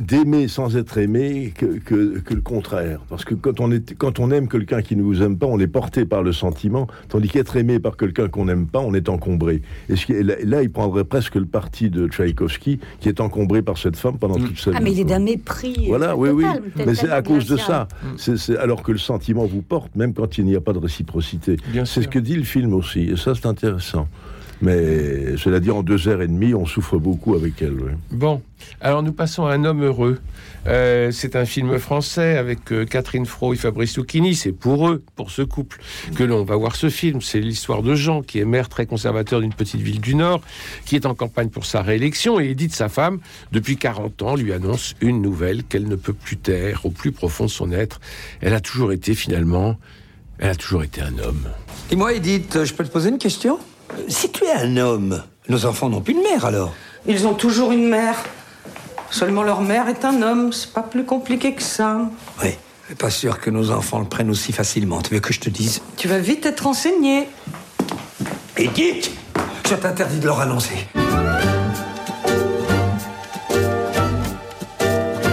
d'aimer 0.00 0.48
sans 0.48 0.76
être 0.76 0.98
aimé 0.98 1.52
que, 1.56 1.64
que- 1.78 2.18
que 2.18 2.34
le 2.34 2.40
contraire. 2.42 3.00
Parce 3.08 3.24
que 3.24 3.34
quand 3.34 3.58
on, 3.60 3.72
est, 3.72 3.94
quand 3.94 4.18
on 4.20 4.30
aime 4.30 4.48
quelqu'un 4.48 4.82
qui 4.82 4.96
ne 4.96 5.02
nous 5.02 5.22
aime 5.22 5.38
pas, 5.38 5.46
on 5.46 5.58
est 5.58 5.66
porté 5.66 6.04
par 6.04 6.22
le 6.22 6.32
sentiment, 6.32 6.86
tandis 7.08 7.28
qu'être 7.28 7.56
aimé 7.56 7.78
par 7.78 7.96
quelqu'un 7.96 8.28
qu'on 8.28 8.44
n'aime 8.44 8.66
pas, 8.66 8.80
on 8.80 8.92
est 8.92 9.08
encombré. 9.08 9.62
Et 9.88 9.96
ce 9.96 10.04
qui 10.04 10.12
est- 10.12 10.22
là, 10.22 10.34
là, 10.44 10.62
il 10.62 10.70
prendrait 10.70 11.04
presque 11.04 11.36
le 11.36 11.46
parti 11.46 11.88
de 11.88 12.06
Tchaïkovski, 12.06 12.80
qui 13.00 13.08
est 13.08 13.18
encombré 13.20 13.62
par 13.62 13.78
cette 13.78 13.96
femme 13.96 14.18
pendant 14.18 14.34
toute 14.46 14.58
sa 14.58 14.72
vie. 14.72 14.76
Ah, 14.78 14.82
mais 14.82 14.92
il 14.92 15.00
est 15.00 15.04
d'un 15.04 15.18
mépris. 15.20 15.74
euh, 15.78 15.88
Voilà, 15.88 16.16
oui, 16.16 16.28
oui. 16.30 16.44
Mais 16.76 16.94
c'est 16.94 17.08
à 17.10 17.22
cause 17.22 17.46
de 17.46 17.56
ça. 17.56 17.88
C'est- 18.18 18.56
alors 18.58 18.82
que 18.82 18.92
le 18.92 18.98
sentiment 18.98 19.46
vous 19.46 19.62
porte, 19.62 19.96
même 19.96 20.12
quand 20.12 20.36
il 20.36 20.44
n'y 20.44 20.54
a 20.56 20.60
pas 20.60 20.74
de 20.74 20.78
réciprocité. 20.78 21.56
C'est 21.86 22.02
ce 22.02 22.08
que 22.08 22.18
dit 22.18 22.36
le 22.36 22.44
film 22.44 22.74
aussi. 22.74 23.00
Et 23.04 23.16
ça, 23.16 23.34
c'est 23.34 23.46
intéressant. 23.46 23.95
Mais 24.62 25.36
cela 25.36 25.60
dit, 25.60 25.70
en 25.70 25.82
deux 25.82 26.08
heures 26.08 26.22
et 26.22 26.28
demie, 26.28 26.54
on 26.54 26.64
souffre 26.64 26.96
beaucoup 26.96 27.34
avec 27.34 27.60
elle. 27.60 27.74
oui. 27.74 27.92
Bon, 28.10 28.40
alors 28.80 29.02
nous 29.02 29.12
passons 29.12 29.44
à 29.44 29.52
Un 29.52 29.64
homme 29.64 29.84
heureux. 29.84 30.18
Euh, 30.66 31.10
c'est 31.12 31.36
un 31.36 31.44
film 31.44 31.78
français 31.78 32.38
avec 32.38 32.72
euh, 32.72 32.86
Catherine 32.86 33.26
Fro 33.26 33.52
et 33.52 33.56
Fabrice 33.56 33.96
Lucchini. 33.98 34.34
C'est 34.34 34.52
pour 34.52 34.88
eux, 34.88 35.02
pour 35.14 35.30
ce 35.30 35.42
couple, 35.42 35.80
que 36.14 36.24
l'on 36.24 36.42
va 36.42 36.56
voir 36.56 36.74
ce 36.74 36.88
film. 36.88 37.20
C'est 37.20 37.38
l'histoire 37.40 37.82
de 37.82 37.94
Jean, 37.94 38.22
qui 38.22 38.38
est 38.38 38.44
maire 38.46 38.68
très 38.70 38.86
conservateur 38.86 39.40
d'une 39.42 39.52
petite 39.52 39.82
ville 39.82 40.00
du 40.00 40.14
Nord, 40.14 40.40
qui 40.86 40.96
est 40.96 41.04
en 41.04 41.14
campagne 41.14 41.50
pour 41.50 41.66
sa 41.66 41.82
réélection. 41.82 42.40
Et 42.40 42.46
Edith, 42.48 42.74
sa 42.74 42.88
femme, 42.88 43.20
depuis 43.52 43.76
40 43.76 44.22
ans, 44.22 44.36
lui 44.36 44.54
annonce 44.54 44.94
une 45.02 45.20
nouvelle 45.20 45.64
qu'elle 45.64 45.86
ne 45.86 45.96
peut 45.96 46.14
plus 46.14 46.38
taire 46.38 46.80
au 46.86 46.90
plus 46.90 47.12
profond 47.12 47.44
de 47.44 47.50
son 47.50 47.72
être. 47.72 48.00
Elle 48.40 48.54
a 48.54 48.60
toujours 48.60 48.92
été, 48.92 49.14
finalement, 49.14 49.76
elle 50.38 50.48
a 50.50 50.56
toujours 50.56 50.82
été 50.82 51.02
un 51.02 51.18
homme. 51.18 51.46
Et 51.90 51.96
moi, 51.96 52.14
Edith, 52.14 52.64
je 52.64 52.72
peux 52.72 52.84
te 52.84 52.90
poser 52.90 53.10
une 53.10 53.18
question? 53.18 53.58
Si 54.08 54.30
tu 54.30 54.44
es 54.44 54.52
un 54.52 54.76
homme, 54.76 55.22
nos 55.48 55.66
enfants 55.66 55.88
n'ont 55.88 56.00
plus 56.00 56.14
de 56.14 56.20
mère 56.20 56.44
alors 56.44 56.72
Ils 57.06 57.26
ont 57.26 57.34
toujours 57.34 57.72
une 57.72 57.88
mère. 57.88 58.16
Seulement 59.10 59.42
leur 59.42 59.60
mère 59.62 59.88
est 59.88 60.04
un 60.04 60.22
homme. 60.22 60.52
C'est 60.52 60.72
pas 60.72 60.82
plus 60.82 61.04
compliqué 61.04 61.54
que 61.54 61.62
ça. 61.62 62.00
Oui. 62.42 62.50
Pas 62.98 63.10
sûr 63.10 63.40
que 63.40 63.50
nos 63.50 63.70
enfants 63.72 63.98
le 63.98 64.06
prennent 64.06 64.30
aussi 64.30 64.52
facilement. 64.52 65.02
Tu 65.02 65.14
veux 65.14 65.20
que 65.20 65.32
je 65.32 65.40
te 65.40 65.50
dise? 65.50 65.82
Tu 65.96 66.06
vas 66.06 66.18
vite 66.18 66.46
être 66.46 66.60
renseigné. 66.60 67.28
Edith 68.56 69.10
Je 69.68 69.74
t'interdis 69.74 70.20
de 70.20 70.26
leur 70.26 70.40
annoncer. 70.40 70.86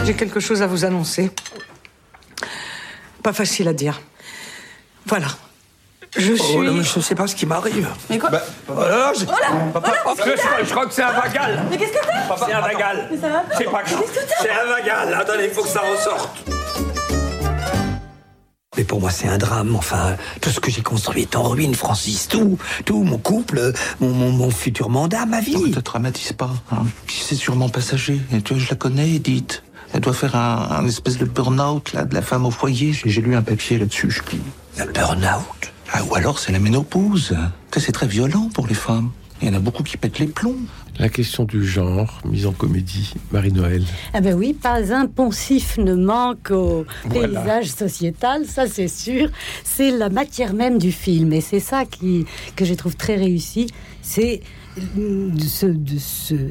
J'ai 0.06 0.16
quelque 0.16 0.40
chose 0.40 0.62
à 0.62 0.68
vous 0.68 0.84
annoncer. 0.84 1.32
Pas 3.22 3.34
facile 3.34 3.68
à 3.68 3.74
dire. 3.74 4.02
Voilà. 5.06 5.28
Je 6.16 6.34
suis. 6.34 6.56
Oh, 6.58 6.64
non, 6.64 6.74
mais 6.74 6.84
je 6.84 7.00
sais 7.00 7.16
pas 7.16 7.26
ce 7.28 7.36
qui 7.36 7.46
m'arrive. 7.46 7.88
Mais 8.10 8.20
quoi 8.20 8.30
Oh 8.70 8.80
là 8.80 8.90
là, 8.90 9.14
je... 9.18 9.26
Oh 9.26 9.32
là 9.32 9.58
Papa, 9.74 9.94
Oh 10.06 10.14
là, 10.18 10.24
je, 10.26 10.32
je- 10.64 10.66
je 10.68 10.72
crois 10.72 10.86
que 10.86 10.94
c'est 10.94 11.02
un 11.04 11.12
vagal. 11.12 11.64
Mais 11.72 11.78
qu'est-ce 11.78 11.92
que 11.94 11.98
t'as 12.06 12.28
Papa, 12.28 12.46
C'est 12.48 12.54
un 12.54 12.62
vagal. 12.62 13.08
Mais 13.12 13.18
ça 13.18 13.30
va 13.30 13.40
pas 13.40 13.56
C'est 13.58 13.64
pas 13.66 13.84
grave. 13.84 14.02
Qu'est-ce 14.02 14.20
que 14.26 14.30
t'as 14.30 14.44
C'est 14.44 14.52
un 14.52 14.66
vagal. 14.70 15.14
Attendez, 15.14 15.46
il 15.46 15.50
faut 15.50 15.64
que 15.64 15.70
ça 15.70 15.82
ressorte. 15.82 16.38
Mais 18.76 18.84
pour 18.84 19.00
moi, 19.00 19.12
c'est 19.12 19.28
un 19.28 19.38
drame. 19.38 19.76
Enfin, 19.76 20.16
tout 20.42 20.50
ce 20.50 20.60
que 20.60 20.72
j'ai 20.72 20.82
construit 20.82 21.22
est 21.24 21.36
en 21.36 21.44
ruine, 21.44 21.76
Francis. 21.76 22.28
Tout, 22.28 22.58
tout, 22.86 23.04
mon 23.04 23.20
couple, 23.20 23.72
mon, 24.00 24.10
mon, 24.10 24.32
mon 24.32 24.50
futur 24.50 24.90
mandat, 24.90 25.26
ma 25.28 25.42
vie. 25.42 25.56
Ne 25.58 25.74
te 25.76 25.80
dramatise 25.80 26.34
pas. 26.34 26.50
hein. 26.72 26.84
Puis 27.06 27.22
C'est 27.24 27.36
sûrement 27.36 27.70
passager. 27.70 28.20
Et 28.34 28.42
tu 28.42 28.54
vois, 28.54 28.64
je 28.64 28.70
la 28.70 28.76
connais, 28.76 29.10
Edith. 29.12 29.64
Elle 29.94 30.02
doit 30.02 30.14
faire 30.14 30.36
un, 30.36 30.70
un 30.72 30.88
espèce 30.88 31.20
de 31.20 31.26
burn-out 31.26 31.94
là, 31.94 32.04
de 32.06 32.16
la 32.16 32.24
femme 32.24 32.48
au 32.48 32.52
foyer. 32.52 32.94
J'ai 32.94 33.10
j'ai 33.10 33.22
lu 33.22 33.36
un 33.36 33.44
papier 33.44 33.78
là-dessus. 33.78 34.10
Je... 34.10 34.22
Un 34.82 34.88
burn-out? 34.88 35.73
Ah, 35.96 36.04
ou 36.10 36.16
alors 36.16 36.40
c'est 36.40 36.52
la 36.52 36.60
ménopause. 36.60 37.36
C'est 37.78 37.92
très 37.92 38.08
violent 38.08 38.50
pour 38.54 38.66
les 38.68 38.74
femmes. 38.74 39.12
Il 39.42 39.48
y 39.48 39.52
en 39.52 39.56
a 39.56 39.60
beaucoup 39.60 39.84
qui 39.84 39.98
pètent 39.98 40.20
les 40.20 40.28
plombs. 40.28 40.56
La 41.00 41.10
question 41.10 41.44
du 41.44 41.66
genre, 41.66 42.20
mise 42.26 42.46
en 42.46 42.52
comédie, 42.52 43.14
Marie-Noël. 43.32 43.84
Ah 44.14 44.22
ben 44.22 44.36
oui, 44.36 44.54
pas 44.54 44.94
un 44.94 45.06
poncif 45.06 45.78
ne 45.78 45.94
manque 45.94 46.50
au 46.52 46.86
Voilà. 47.06 47.42
paysage 47.42 47.68
sociétal, 47.72 48.46
ça 48.46 48.68
c'est 48.68 48.88
sûr. 48.88 49.30
C'est 49.64 49.92
la 49.92 50.10
matière 50.10 50.54
même 50.54 50.78
du 50.80 50.92
film 50.92 51.32
et 51.34 51.42
c'est 51.42 51.60
ça 51.60 51.86
qui, 51.86 52.26
que 52.56 52.66
je 52.66 52.74
trouve 52.74 52.96
très 52.96 53.16
réussi. 53.16 53.68
C'est 54.02 54.42
de 54.78 55.40
ce, 55.40 55.68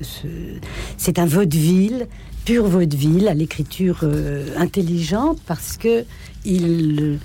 ce, 0.02 1.20
un 1.20 1.26
vaudeville, 1.26 2.07
pur 2.44 2.66
vaudeville, 2.66 3.26
à 3.28 3.35
l'écriture 3.35 4.00
euh, 4.05 4.46
intelligente 4.57 5.38
parce 5.46 5.76
que 5.76 6.05
il 6.44 7.00
euh, 7.00 7.16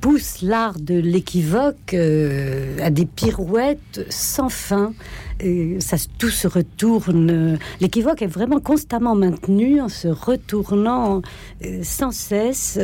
pousse 0.00 0.42
l'art 0.42 0.78
de 0.78 0.94
l'équivoque 0.94 1.94
euh, 1.94 2.76
à 2.82 2.90
des 2.90 3.06
pirouettes 3.06 4.06
sans 4.08 4.48
fin. 4.48 4.92
Et 5.40 5.80
ça, 5.80 5.96
tout 6.18 6.30
se 6.30 6.46
retourne. 6.46 7.58
L'équivoque 7.80 8.22
est 8.22 8.28
vraiment 8.28 8.60
constamment 8.60 9.14
maintenu 9.14 9.80
en 9.80 9.88
se 9.88 10.08
retournant 10.08 11.22
euh, 11.64 11.80
sans 11.82 12.12
cesse 12.12 12.78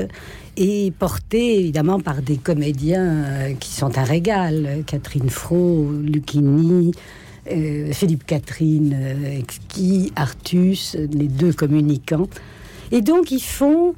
et 0.57 0.93
porté 0.99 1.59
évidemment 1.61 2.01
par 2.01 2.23
des 2.23 2.37
comédiens 2.37 3.07
euh, 3.07 3.55
qui 3.55 3.71
sont 3.71 3.97
un 3.99 4.05
régal. 4.05 4.83
Catherine 4.87 5.31
Fro, 5.31 5.91
Lucchini, 6.03 6.93
euh, 7.51 7.93
Philippe 7.93 8.27
Catherine, 8.27 8.95
euh, 8.95 9.39
Exquis, 9.39 10.13
Artus, 10.17 10.97
les 11.13 11.29
deux 11.29 11.53
communicants. 11.53 12.29
Et 12.93 13.01
donc 13.01 13.31
ils 13.31 13.43
font 13.43 13.95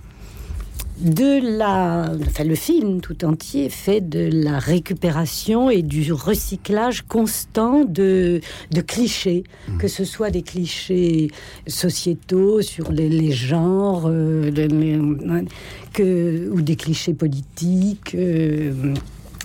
de 1.01 1.59
la, 1.59 2.13
enfin 2.29 2.45
le 2.45 2.55
film 2.55 3.01
tout 3.01 3.25
entier 3.25 3.69
fait 3.71 4.01
de 4.01 4.29
la 4.33 4.59
récupération 4.59 5.71
et 5.71 5.83
du 5.83 6.13
recyclage 6.13 7.03
constant 7.03 7.85
de, 7.85 8.41
de 8.71 8.81
clichés, 8.83 9.43
que 9.79 9.89
ce 9.89 10.05
soit 10.05 10.31
des 10.31 10.43
clichés 10.43 11.29
sociétaux 11.67 12.63
sur 12.63 12.93
les, 12.93 13.09
les 13.09 13.33
genres, 13.33 14.05
euh, 14.07 14.51
les- 14.51 15.45
que, 15.93 16.49
ou 16.51 16.61
des 16.63 16.77
clichés 16.77 17.15
politiques. 17.15 18.15
euh, 18.15 18.95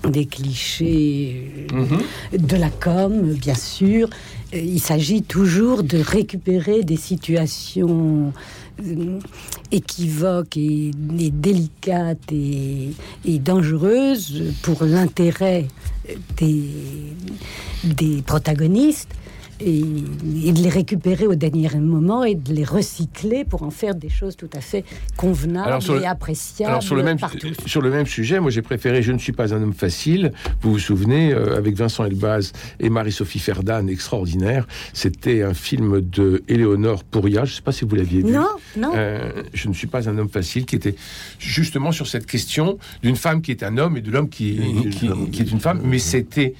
des 0.03 0.25
clichés 0.25 1.67
euh, 1.73 2.37
de 2.37 2.55
la 2.55 2.69
com, 2.69 3.33
bien 3.33 3.55
sûr. 3.55 4.09
Euh, 4.53 4.59
Il 4.59 4.79
s'agit 4.79 5.23
toujours 5.23 5.83
de 5.83 5.97
récupérer 5.97 6.83
des 6.83 6.97
situations 6.97 8.33
euh, 8.85 9.19
équivoques 9.71 10.57
et, 10.57 10.91
délicates 10.93 12.31
et, 12.31 12.93
dangereuses 13.39 14.53
pour 14.61 14.83
l'intérêt 14.83 15.67
des 16.37 18.21
protagonistes 18.25 19.13
et, 19.59 19.79
et 20.45 20.51
de 20.51 20.61
les 20.61 20.69
récupérer 20.69 21.27
au 21.27 21.35
dernier 21.35 21.69
moment 21.79 22.23
et 22.23 22.35
de 22.35 22.53
les 22.53 22.63
recycler 22.63 23.43
pour 23.45 23.63
en 23.63 23.69
faire 23.71 23.95
des 23.95 24.09
choses 24.09 24.35
tout 24.35 24.49
à 24.53 24.61
fait 24.61 24.83
convenables 25.15 25.67
Alors, 25.67 25.81
sur 25.83 25.95
le- 25.95 26.01
et 26.01 26.05
appréciables 26.05 26.69
Alors 26.71 26.83
sur 26.83 26.95
le 26.95 27.03
même 27.03 27.19
partout. 27.19 27.47
sur 27.65 27.81
le 27.81 27.89
même 27.89 28.05
sujet, 28.05 28.39
moi 28.39 28.51
j'ai 28.51 28.61
préféré 28.61 29.01
Je 29.01 29.11
ne 29.11 29.17
suis 29.17 29.31
pas 29.33 29.53
un 29.53 29.61
homme 29.61 29.73
facile. 29.73 30.31
Vous 30.61 30.71
vous 30.73 30.79
souvenez 30.79 31.33
euh, 31.33 31.57
avec 31.57 31.75
Vincent 31.75 32.05
Elbaz 32.05 32.51
et 32.79 32.89
Marie-Sophie 32.89 33.39
Ferdan, 33.39 33.87
extraordinaire. 33.87 34.67
C'était 34.93 35.41
un 35.43 35.53
film 35.53 36.01
de 36.01 36.43
Éléonore 36.47 37.03
Pouria. 37.03 37.45
Je 37.45 37.51
ne 37.51 37.55
sais 37.55 37.61
pas 37.61 37.71
si 37.71 37.85
vous 37.85 37.95
l'aviez 37.95 38.21
vu. 38.21 38.31
Non, 38.31 38.47
non. 38.77 38.91
Euh, 38.95 39.31
je 39.53 39.67
ne 39.69 39.73
suis 39.73 39.87
pas 39.87 40.07
un 40.09 40.17
homme 40.17 40.29
facile, 40.29 40.65
qui 40.65 40.75
était 40.75 40.95
justement 41.39 41.91
sur 41.91 42.07
cette 42.07 42.25
question 42.25 42.77
d'une 43.03 43.15
femme 43.15 43.41
qui 43.41 43.51
est 43.51 43.63
un 43.63 43.77
homme 43.77 43.97
et 43.97 44.01
de 44.01 44.11
l'homme 44.11 44.29
qui, 44.29 44.59
qui, 44.91 45.09
qui 45.31 45.41
est 45.41 45.51
une 45.51 45.59
femme. 45.59 45.81
Mais 45.83 45.99
c'était 45.99 46.53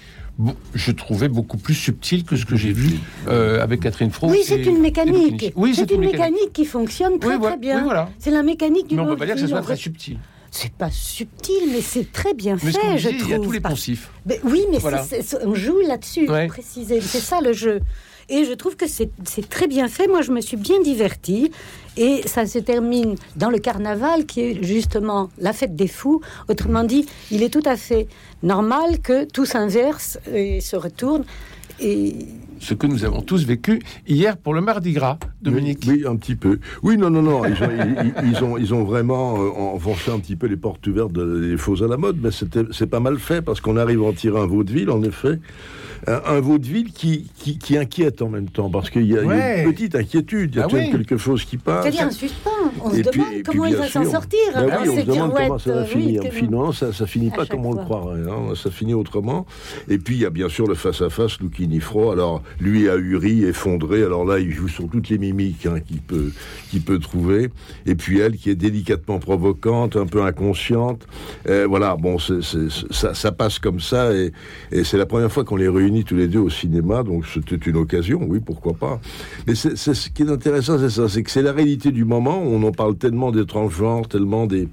je 0.76 0.92
trouvais 0.92 1.28
beaucoup 1.30 1.58
plus 1.58 1.74
subtil 1.74 2.24
que 2.24 2.36
ce 2.36 2.46
que 2.46 2.56
j'ai 2.56 2.72
vu 2.72 3.00
euh, 3.28 3.62
avec 3.62 3.80
Catherine 3.82 4.12
Fro. 4.12 4.30
Oui, 4.30 4.42
c'est 4.46 4.62
une 4.64 4.80
mécanique. 4.80 5.52
Oui, 5.56 5.74
c'est 5.76 5.90
une 5.92 6.02
mécanique. 6.02 6.54
qui 6.54 6.66
fonctionne 6.66 7.20
très 7.20 7.32
Oui, 7.32 7.36
voilà. 7.40 7.56
très 7.56 7.62
bien. 7.62 7.78
Oui, 7.78 7.84
voilà. 7.86 8.10
C'est 8.20 8.32
la 8.32 8.44
mécanique 8.44 8.88
du 8.88 8.96
Mais 8.96 9.02
on 9.02 9.06
ne 9.06 9.10
peut 9.12 9.18
pas 9.18 9.26
dire 9.26 9.36
que 9.36 9.42
ce 9.42 9.48
soit 9.48 9.62
très 9.62 9.76
subtil. 9.76 10.18
C'est 10.50 10.72
pas 10.72 10.90
subtil, 10.92 11.70
mais 11.72 11.82
c'est 11.82 12.12
très 12.12 12.34
bien 12.34 12.58
Mais 12.64 12.72
fait, 12.72 12.80
je 12.98 13.10
disiez, 13.10 13.18
trouve. 13.18 13.30
il 13.30 13.32
y 13.32 13.36
a 13.36 13.40
tous 13.40 13.52
les 13.52 13.60
poncifs. 13.60 14.10
Oui, 14.46 14.62
mais 14.72 14.78
Voilà. 14.78 15.06
on 15.44 15.54
joue 15.54 15.80
là-dessus, 15.86 16.30
Ouais. 16.30 16.48
précisément. 16.48 17.02
C'est 17.04 17.20
ça 17.20 17.42
le 17.42 17.52
jeu. 17.54 17.82
Et 18.30 18.44
je 18.46 18.54
trouve 18.54 18.76
que 18.76 18.86
c'est 18.88 19.10
très 19.50 19.68
bien 19.68 19.88
fait. 19.88 20.08
Moi, 20.08 20.22
je 20.22 20.32
me 20.32 20.42
suis 20.42 20.58
bien 20.58 20.82
divertie. 20.82 21.52
Et 21.96 22.22
ça 22.28 22.46
se 22.46 22.60
termine 22.60 23.16
dans 23.38 23.50
le 23.50 23.58
carnaval, 23.58 24.26
qui 24.26 24.42
est 24.42 24.64
justement 24.64 25.30
la 25.40 25.54
fête 25.54 25.76
des 25.76 25.88
fous. 25.88 26.22
Autrement 26.50 26.84
dit, 26.84 27.06
il 27.32 27.42
est 27.42 27.50
tout 27.50 27.64
à 27.66 27.76
fait 27.76 28.08
normal 28.44 29.00
que 29.02 29.26
tout 29.26 29.46
s'inverse 29.46 30.20
et 30.32 30.62
se 30.62 30.76
retourne. 30.76 31.24
Et 31.80 32.16
Ce 32.60 32.74
que 32.74 32.86
nous 32.88 33.06
avons 33.06 33.22
tous 33.22 33.46
vécu 33.46 33.82
hier 34.08 34.36
pour 34.38 34.54
le 34.56 34.62
Mardi 34.62 34.92
Gras, 34.92 35.18
Dominique. 35.42 35.84
Oui, 35.88 36.04
un 36.08 36.16
petit 36.18 36.36
peu. 36.36 36.60
Oui, 36.84 36.98
non, 36.98 37.10
non, 37.10 37.22
non. 37.22 37.46
Ils 37.46 37.64
ont, 37.64 37.70
ils, 37.72 38.14
ils- 38.24 38.30
ils 38.32 38.44
ont, 38.44 38.58
ils 38.58 38.74
ont 38.74 38.84
vraiment 38.84 39.38
euh, 39.40 39.50
enfoncé 39.50 40.12
un 40.12 40.20
petit 40.20 40.36
peu 40.36 40.48
les 40.48 40.58
portes 40.58 40.86
ouvertes 40.88 41.12
de- 41.14 41.50
des 41.50 41.58
faux 41.58 41.82
à 41.84 41.88
la 41.88 41.98
mode, 41.98 42.18
mais 42.22 42.32
c'était, 42.32 42.64
c'est 42.72 42.88
pas 42.88 43.00
mal 43.00 43.20
fait 43.20 43.42
parce 43.42 43.62
qu'on 43.62 43.78
arrive 43.78 44.02
à 44.04 44.06
en 44.08 44.14
tirer 44.14 44.40
un 44.40 44.48
vaudeville, 44.48 44.90
en 44.90 45.02
effet. 45.04 45.40
Un, 46.06 46.22
un 46.36 46.40
vaudeville 46.40 46.92
qui, 46.94 47.28
qui, 47.38 47.58
qui 47.58 47.78
inquiète 47.78 48.22
en 48.22 48.30
même 48.30 48.50
temps 48.50 48.70
parce 48.70 48.90
qu'il 48.90 49.04
y, 49.04 49.14
y 49.14 49.18
a 49.18 49.64
une 49.64 49.72
petite 49.74 49.96
inquiétude. 49.96 50.52
Il 50.54 50.58
y 50.60 50.62
a 50.62 50.68
Ah 50.70 50.74
oui. 50.74 50.92
quelque 50.92 51.18
chose 51.18 51.44
qui 51.46 51.58
passe. 51.58 51.84
c'est-à-dire 51.84 52.04
un 52.08 52.12
suspens. 52.12 52.52
On 52.84 52.92
Et 52.92 53.04
se 53.04 53.10
puis- 53.10 53.20
demande 53.22 53.44
comment 53.46 53.66
il 53.66 53.76
va 53.76 53.88
s'en 53.88 54.04
sortir. 54.06 54.40
Ben 54.54 54.70
hein, 54.72 54.78
oui, 54.84 54.90
on 54.90 54.96
se 55.02 55.06
demande 55.06 55.34
comment 55.34 55.58
ça 55.58 55.72
va 55.74 55.78
euh, 55.82 55.86
finir. 55.86 56.22
non, 56.52 56.72
ça, 56.72 56.94
ça 56.94 57.08
finit 57.08 57.32
pas 57.32 57.46
comme 57.46 57.66
on 57.66 57.74
le 57.74 57.84
croirait. 57.84 58.20
hein. 58.30 58.54
Ça 58.56 58.70
finit 58.70 58.94
autrement. 58.94 59.46
Et 59.90 59.98
puis 59.98 60.16
il 60.16 60.22
y 60.22 60.26
a 60.26 60.30
bien 60.30 60.50
sûr 60.50 60.68
le 60.68 60.76
face-à-face, 60.76 61.40
Lucchini 61.40 61.80
Fro. 61.80 62.12
Alors 62.12 62.44
lui 62.60 62.88
ahuri, 62.90 63.44
effondré. 63.46 64.04
Alors 64.04 64.26
là, 64.26 64.40
il 64.40 64.52
joue 64.52 64.68
sur 64.68 64.88
toutes 64.90 65.10
les 65.10 65.18
mimiques 65.18 65.66
hein, 65.66 65.80
qu'il 65.80 66.02
peut, 66.02 66.32
qu'il 66.70 66.82
peut 66.82 67.00
trouver. 67.00 67.50
Et 67.86 67.96
puis 67.96 68.20
elle, 68.20 68.38
qui 68.38 68.50
est 68.50 68.56
délicatement 68.56 69.20
provocante, 69.20 69.96
un 69.96 70.06
peu 70.06 70.22
inconsciente. 70.24 71.08
Euh, 71.50 71.66
voilà, 71.68 71.96
bon, 71.96 72.18
ça, 72.20 73.14
ça 73.14 73.32
passe 73.32 73.60
comme 73.60 73.80
ça. 73.80 74.14
Et, 74.14 74.32
et 74.72 74.84
c'est 74.84 74.98
la 74.98 75.06
première 75.06 75.32
fois 75.32 75.44
qu'on 75.44 75.56
les 75.56 75.68
réunit 75.70 75.87
tous 76.04 76.16
les 76.16 76.28
deux 76.28 76.40
au 76.40 76.50
cinéma. 76.50 77.04
Donc 77.04 77.26
c'était 77.26 77.56
une 77.56 77.78
occasion, 77.78 78.22
oui, 78.28 78.40
pourquoi 78.40 78.74
pas. 78.74 79.00
Mais 79.48 79.56
c'est 79.56 79.76
c'est 79.78 79.94
ce 79.94 80.10
qui 80.10 80.24
est 80.24 80.30
intéressant, 80.30 80.78
c'est 80.80 80.90
ça, 80.90 81.10
c'est 81.10 81.24
que 81.24 81.32
c'est 81.32 81.42
la 81.42 81.52
réalité 81.54 81.92
du 81.92 82.06
moment. 82.06 82.42
On 82.42 82.62
en 82.64 82.72
parle 82.72 82.96
tellement 82.98 83.32
des 83.32 83.46
transgenres, 83.46 84.08
tellement 84.08 84.46
des 84.48 84.68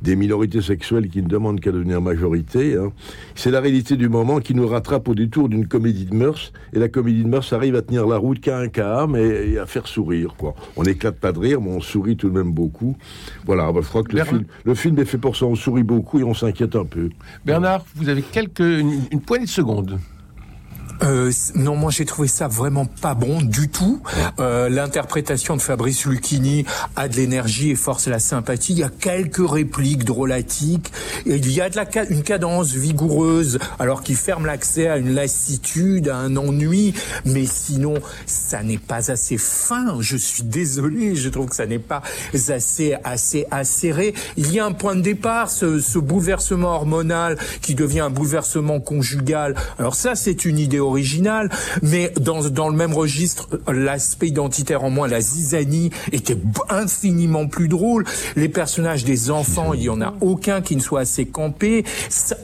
des 0.00 0.14
minorités 0.14 0.60
sexuelles 0.62 1.08
qui 1.08 1.20
ne 1.22 1.26
demandent 1.26 1.58
qu'à 1.58 1.72
devenir 1.72 2.00
majorité. 2.00 2.76
hein. 2.76 2.92
C'est 3.34 3.50
la 3.50 3.58
réalité 3.60 3.96
du 3.96 4.08
moment 4.08 4.38
qui 4.38 4.54
nous 4.54 4.68
rattrape 4.68 5.08
au 5.08 5.14
détour 5.16 5.48
d'une 5.48 5.66
comédie 5.66 6.04
de 6.04 6.14
mœurs. 6.14 6.52
Et 6.72 6.78
la 6.78 6.88
comédie 6.88 7.24
de 7.24 7.28
mœurs 7.28 7.52
arrive 7.52 7.74
à 7.74 7.82
tenir 7.82 8.06
la 8.06 8.16
route 8.16 8.38
qu'à 8.38 8.60
un 8.60 8.68
cas, 8.68 9.08
mais 9.08 9.50
et 9.50 9.58
à 9.58 9.66
faire 9.66 9.88
sourire. 9.88 10.36
Quoi. 10.38 10.54
On 10.76 10.84
n'éclate 10.84 11.16
pas 11.18 11.32
de 11.32 11.40
rire, 11.40 11.60
mais 11.60 11.70
on 11.72 11.80
sourit 11.80 12.16
tout 12.16 12.28
de 12.30 12.38
même 12.38 12.52
beaucoup. 12.52 12.96
Voilà, 13.44 13.72
bah, 13.72 13.80
je 13.82 13.88
crois 13.88 14.04
que 14.04 14.10
le 14.10 14.14
Bernard- 14.22 14.34
film, 14.34 14.44
le 14.66 14.74
film 14.76 14.98
est 15.00 15.04
fait 15.04 15.18
pour 15.18 15.34
ça. 15.36 15.46
On 15.46 15.56
sourit 15.56 15.82
beaucoup 15.82 16.20
et 16.20 16.22
on 16.22 16.32
s'inquiète 16.34 16.76
un 16.76 16.84
peu. 16.84 17.08
Bernard, 17.44 17.84
vous 17.96 18.08
avez 18.08 18.22
quelques, 18.22 18.60
une, 18.60 19.00
une 19.10 19.20
poignée 19.20 19.46
de 19.46 19.50
secondes. 19.50 19.98
Euh, 21.02 21.30
non, 21.54 21.76
moi 21.76 21.90
j'ai 21.90 22.04
trouvé 22.04 22.28
ça 22.28 22.48
vraiment 22.48 22.86
pas 22.86 23.14
bon 23.14 23.40
du 23.42 23.68
tout. 23.68 24.02
Euh, 24.40 24.68
L'interprétation 24.68 25.56
de 25.56 25.62
Fabrice 25.62 26.04
Lucchini 26.06 26.64
a 26.96 27.08
de 27.08 27.16
l'énergie 27.16 27.70
et 27.70 27.74
force 27.76 28.08
la 28.08 28.18
sympathie. 28.18 28.72
Il 28.72 28.78
y 28.78 28.82
a 28.82 28.90
quelques 28.90 29.48
répliques 29.48 30.04
drôlatiques. 30.04 30.92
Et 31.26 31.36
il 31.36 31.50
y 31.52 31.60
a 31.60 31.70
de 31.70 31.76
la 31.76 31.90
ca- 31.90 32.06
une 32.08 32.22
cadence 32.22 32.72
vigoureuse, 32.72 33.58
alors 33.78 34.02
qu'il 34.02 34.16
ferme 34.16 34.46
l'accès 34.46 34.88
à 34.88 34.96
une 34.96 35.14
lassitude, 35.14 36.08
à 36.08 36.16
un 36.16 36.36
ennui. 36.36 36.94
Mais 37.24 37.46
sinon, 37.46 37.94
ça 38.26 38.62
n'est 38.62 38.78
pas 38.78 39.10
assez 39.10 39.38
fin. 39.38 39.96
Je 40.00 40.16
suis 40.16 40.42
désolé. 40.42 41.14
Je 41.14 41.28
trouve 41.28 41.48
que 41.48 41.56
ça 41.56 41.66
n'est 41.66 41.78
pas 41.78 42.02
assez 42.48 42.94
assez 43.04 43.46
acéré. 43.50 44.14
Il 44.36 44.52
y 44.52 44.58
a 44.60 44.66
un 44.66 44.72
point 44.72 44.96
de 44.96 45.00
départ, 45.02 45.50
ce, 45.50 45.80
ce 45.80 45.98
bouleversement 45.98 46.68
hormonal 46.74 47.38
qui 47.62 47.74
devient 47.74 48.00
un 48.00 48.10
bouleversement 48.10 48.80
conjugal. 48.80 49.54
Alors 49.78 49.94
ça, 49.94 50.14
c'est 50.14 50.44
une 50.44 50.58
idée 50.58 50.80
originale, 50.88 51.50
mais 51.82 52.12
dans, 52.20 52.48
dans 52.48 52.68
le 52.68 52.76
même 52.76 52.92
registre, 52.92 53.48
l'aspect 53.68 54.28
identitaire 54.28 54.82
en 54.84 54.90
moins, 54.90 55.08
la 55.08 55.20
zizanie, 55.20 55.90
était 56.12 56.36
infiniment 56.68 57.46
plus 57.46 57.68
drôle. 57.68 58.04
Les 58.36 58.48
personnages 58.48 59.04
des 59.04 59.30
enfants, 59.30 59.74
il 59.74 59.82
y 59.82 59.88
en 59.88 60.00
a 60.00 60.14
aucun 60.20 60.60
qui 60.60 60.76
ne 60.76 60.80
soit 60.80 61.00
assez 61.00 61.26
campé. 61.26 61.84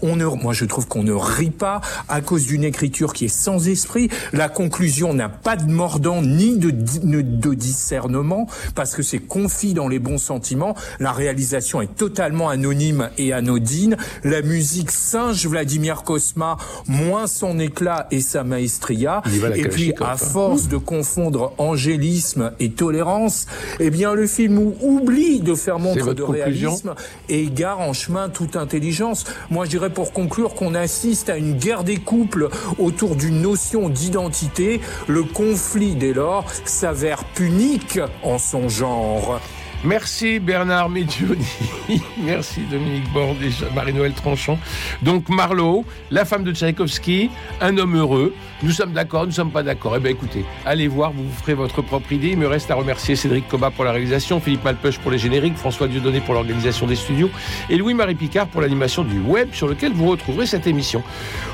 On 0.02 0.16
ne, 0.16 0.26
moi, 0.26 0.52
je 0.52 0.64
trouve 0.64 0.86
qu'on 0.86 1.02
ne 1.02 1.12
rit 1.12 1.50
pas 1.50 1.80
à 2.08 2.20
cause 2.20 2.46
d'une 2.46 2.64
écriture 2.64 3.12
qui 3.12 3.26
est 3.26 3.28
sans 3.28 3.68
esprit. 3.68 4.08
La 4.32 4.48
conclusion 4.48 5.14
n'a 5.14 5.28
pas 5.28 5.56
de 5.56 5.70
mordant 5.70 6.22
ni 6.22 6.58
de, 6.58 6.70
ne- 7.02 7.22
de 7.22 7.54
discernement 7.54 8.48
parce 8.74 8.94
que 8.94 9.02
c'est 9.02 9.18
confit 9.18 9.74
dans 9.74 9.88
les 9.88 9.98
bons 9.98 10.18
sentiments. 10.18 10.74
La 11.00 11.12
réalisation 11.12 11.80
est 11.80 11.94
totalement 11.96 12.48
anonyme 12.48 13.10
et 13.18 13.32
anodine. 13.32 13.96
La 14.22 14.42
musique 14.42 14.90
singe 14.90 15.46
Vladimir 15.46 16.02
Kosma, 16.02 16.56
moins 16.88 17.26
son 17.26 17.58
éclat 17.58 18.06
et 18.10 18.20
sa 18.20 18.33
sa 18.34 18.42
maestria. 18.42 19.22
Et 19.54 19.68
puis, 19.68 19.94
à 20.00 20.12
hein. 20.12 20.16
force 20.16 20.66
de 20.66 20.76
confondre 20.76 21.52
angélisme 21.58 22.50
et 22.58 22.70
tolérance, 22.70 23.46
eh 23.78 23.90
bien, 23.90 24.12
le 24.12 24.26
film 24.26 24.58
ou- 24.58 24.74
oublie 24.82 25.38
de 25.40 25.54
faire 25.54 25.78
montre 25.78 26.14
de 26.14 26.22
réalisme 26.24 26.94
et 27.28 27.42
égare 27.44 27.78
en 27.80 27.92
chemin 27.92 28.28
toute 28.28 28.56
intelligence. 28.56 29.24
Moi, 29.50 29.66
je 29.66 29.70
dirais 29.70 29.90
pour 29.90 30.12
conclure 30.12 30.54
qu'on 30.54 30.74
assiste 30.74 31.28
à 31.28 31.36
une 31.36 31.54
guerre 31.54 31.84
des 31.84 31.98
couples 31.98 32.48
autour 32.78 33.14
d'une 33.14 33.40
notion 33.40 33.88
d'identité. 33.88 34.80
Le 35.06 35.22
conflit, 35.22 35.94
dès 35.94 36.12
lors, 36.12 36.44
s'avère 36.64 37.22
punique 37.24 38.00
en 38.24 38.38
son 38.38 38.68
genre. 38.68 39.40
Merci 39.84 40.38
Bernard 40.38 40.88
Medioni, 40.88 41.44
merci 42.16 42.62
Dominique 42.70 43.12
Borde 43.12 43.36
et 43.42 43.50
Marie-Noël 43.74 44.14
Tranchon. 44.14 44.58
Donc 45.02 45.28
Marlowe, 45.28 45.84
la 46.10 46.24
femme 46.24 46.42
de 46.42 46.54
Tchaïkovski, 46.54 47.28
un 47.60 47.76
homme 47.76 47.94
heureux. 47.94 48.34
Nous 48.62 48.70
sommes 48.70 48.94
d'accord, 48.94 49.22
nous 49.22 49.28
ne 49.28 49.32
sommes 49.32 49.50
pas 49.50 49.62
d'accord. 49.62 49.94
Eh 49.96 50.00
bien 50.00 50.12
écoutez, 50.12 50.46
allez 50.64 50.88
voir, 50.88 51.12
vous 51.12 51.28
ferez 51.42 51.52
votre 51.52 51.82
propre 51.82 52.12
idée. 52.12 52.28
Il 52.28 52.38
me 52.38 52.46
reste 52.46 52.70
à 52.70 52.76
remercier 52.76 53.14
Cédric 53.14 53.46
Coba 53.46 53.70
pour 53.70 53.84
la 53.84 53.92
réalisation, 53.92 54.40
Philippe 54.40 54.64
Malpeuch 54.64 54.98
pour 55.00 55.10
les 55.10 55.18
génériques, 55.18 55.58
François 55.58 55.86
Dieudonné 55.86 56.20
pour 56.20 56.32
l'organisation 56.32 56.86
des 56.86 56.96
studios 56.96 57.28
et 57.68 57.76
Louis-Marie 57.76 58.14
Picard 58.14 58.46
pour 58.46 58.62
l'animation 58.62 59.04
du 59.04 59.20
web 59.20 59.50
sur 59.52 59.68
lequel 59.68 59.92
vous 59.92 60.06
retrouverez 60.06 60.46
cette 60.46 60.66
émission. 60.66 61.02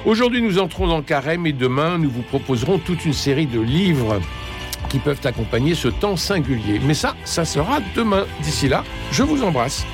Aujourd'hui 0.04 0.40
nous 0.40 0.60
entrons 0.60 0.86
dans 0.86 0.98
le 0.98 1.02
carême 1.02 1.46
et 1.46 1.52
demain 1.52 1.98
nous 1.98 2.10
vous 2.10 2.22
proposerons 2.22 2.78
toute 2.78 3.04
une 3.04 3.12
série 3.12 3.46
de 3.46 3.60
livres 3.60 4.20
qui 4.88 4.98
peuvent 4.98 5.20
accompagner 5.24 5.74
ce 5.74 5.88
temps 5.88 6.16
singulier. 6.16 6.80
Mais 6.84 6.94
ça, 6.94 7.14
ça 7.24 7.44
sera 7.44 7.80
demain. 7.94 8.26
D'ici 8.42 8.68
là, 8.68 8.84
je 9.12 9.22
vous 9.22 9.42
embrasse. 9.42 9.84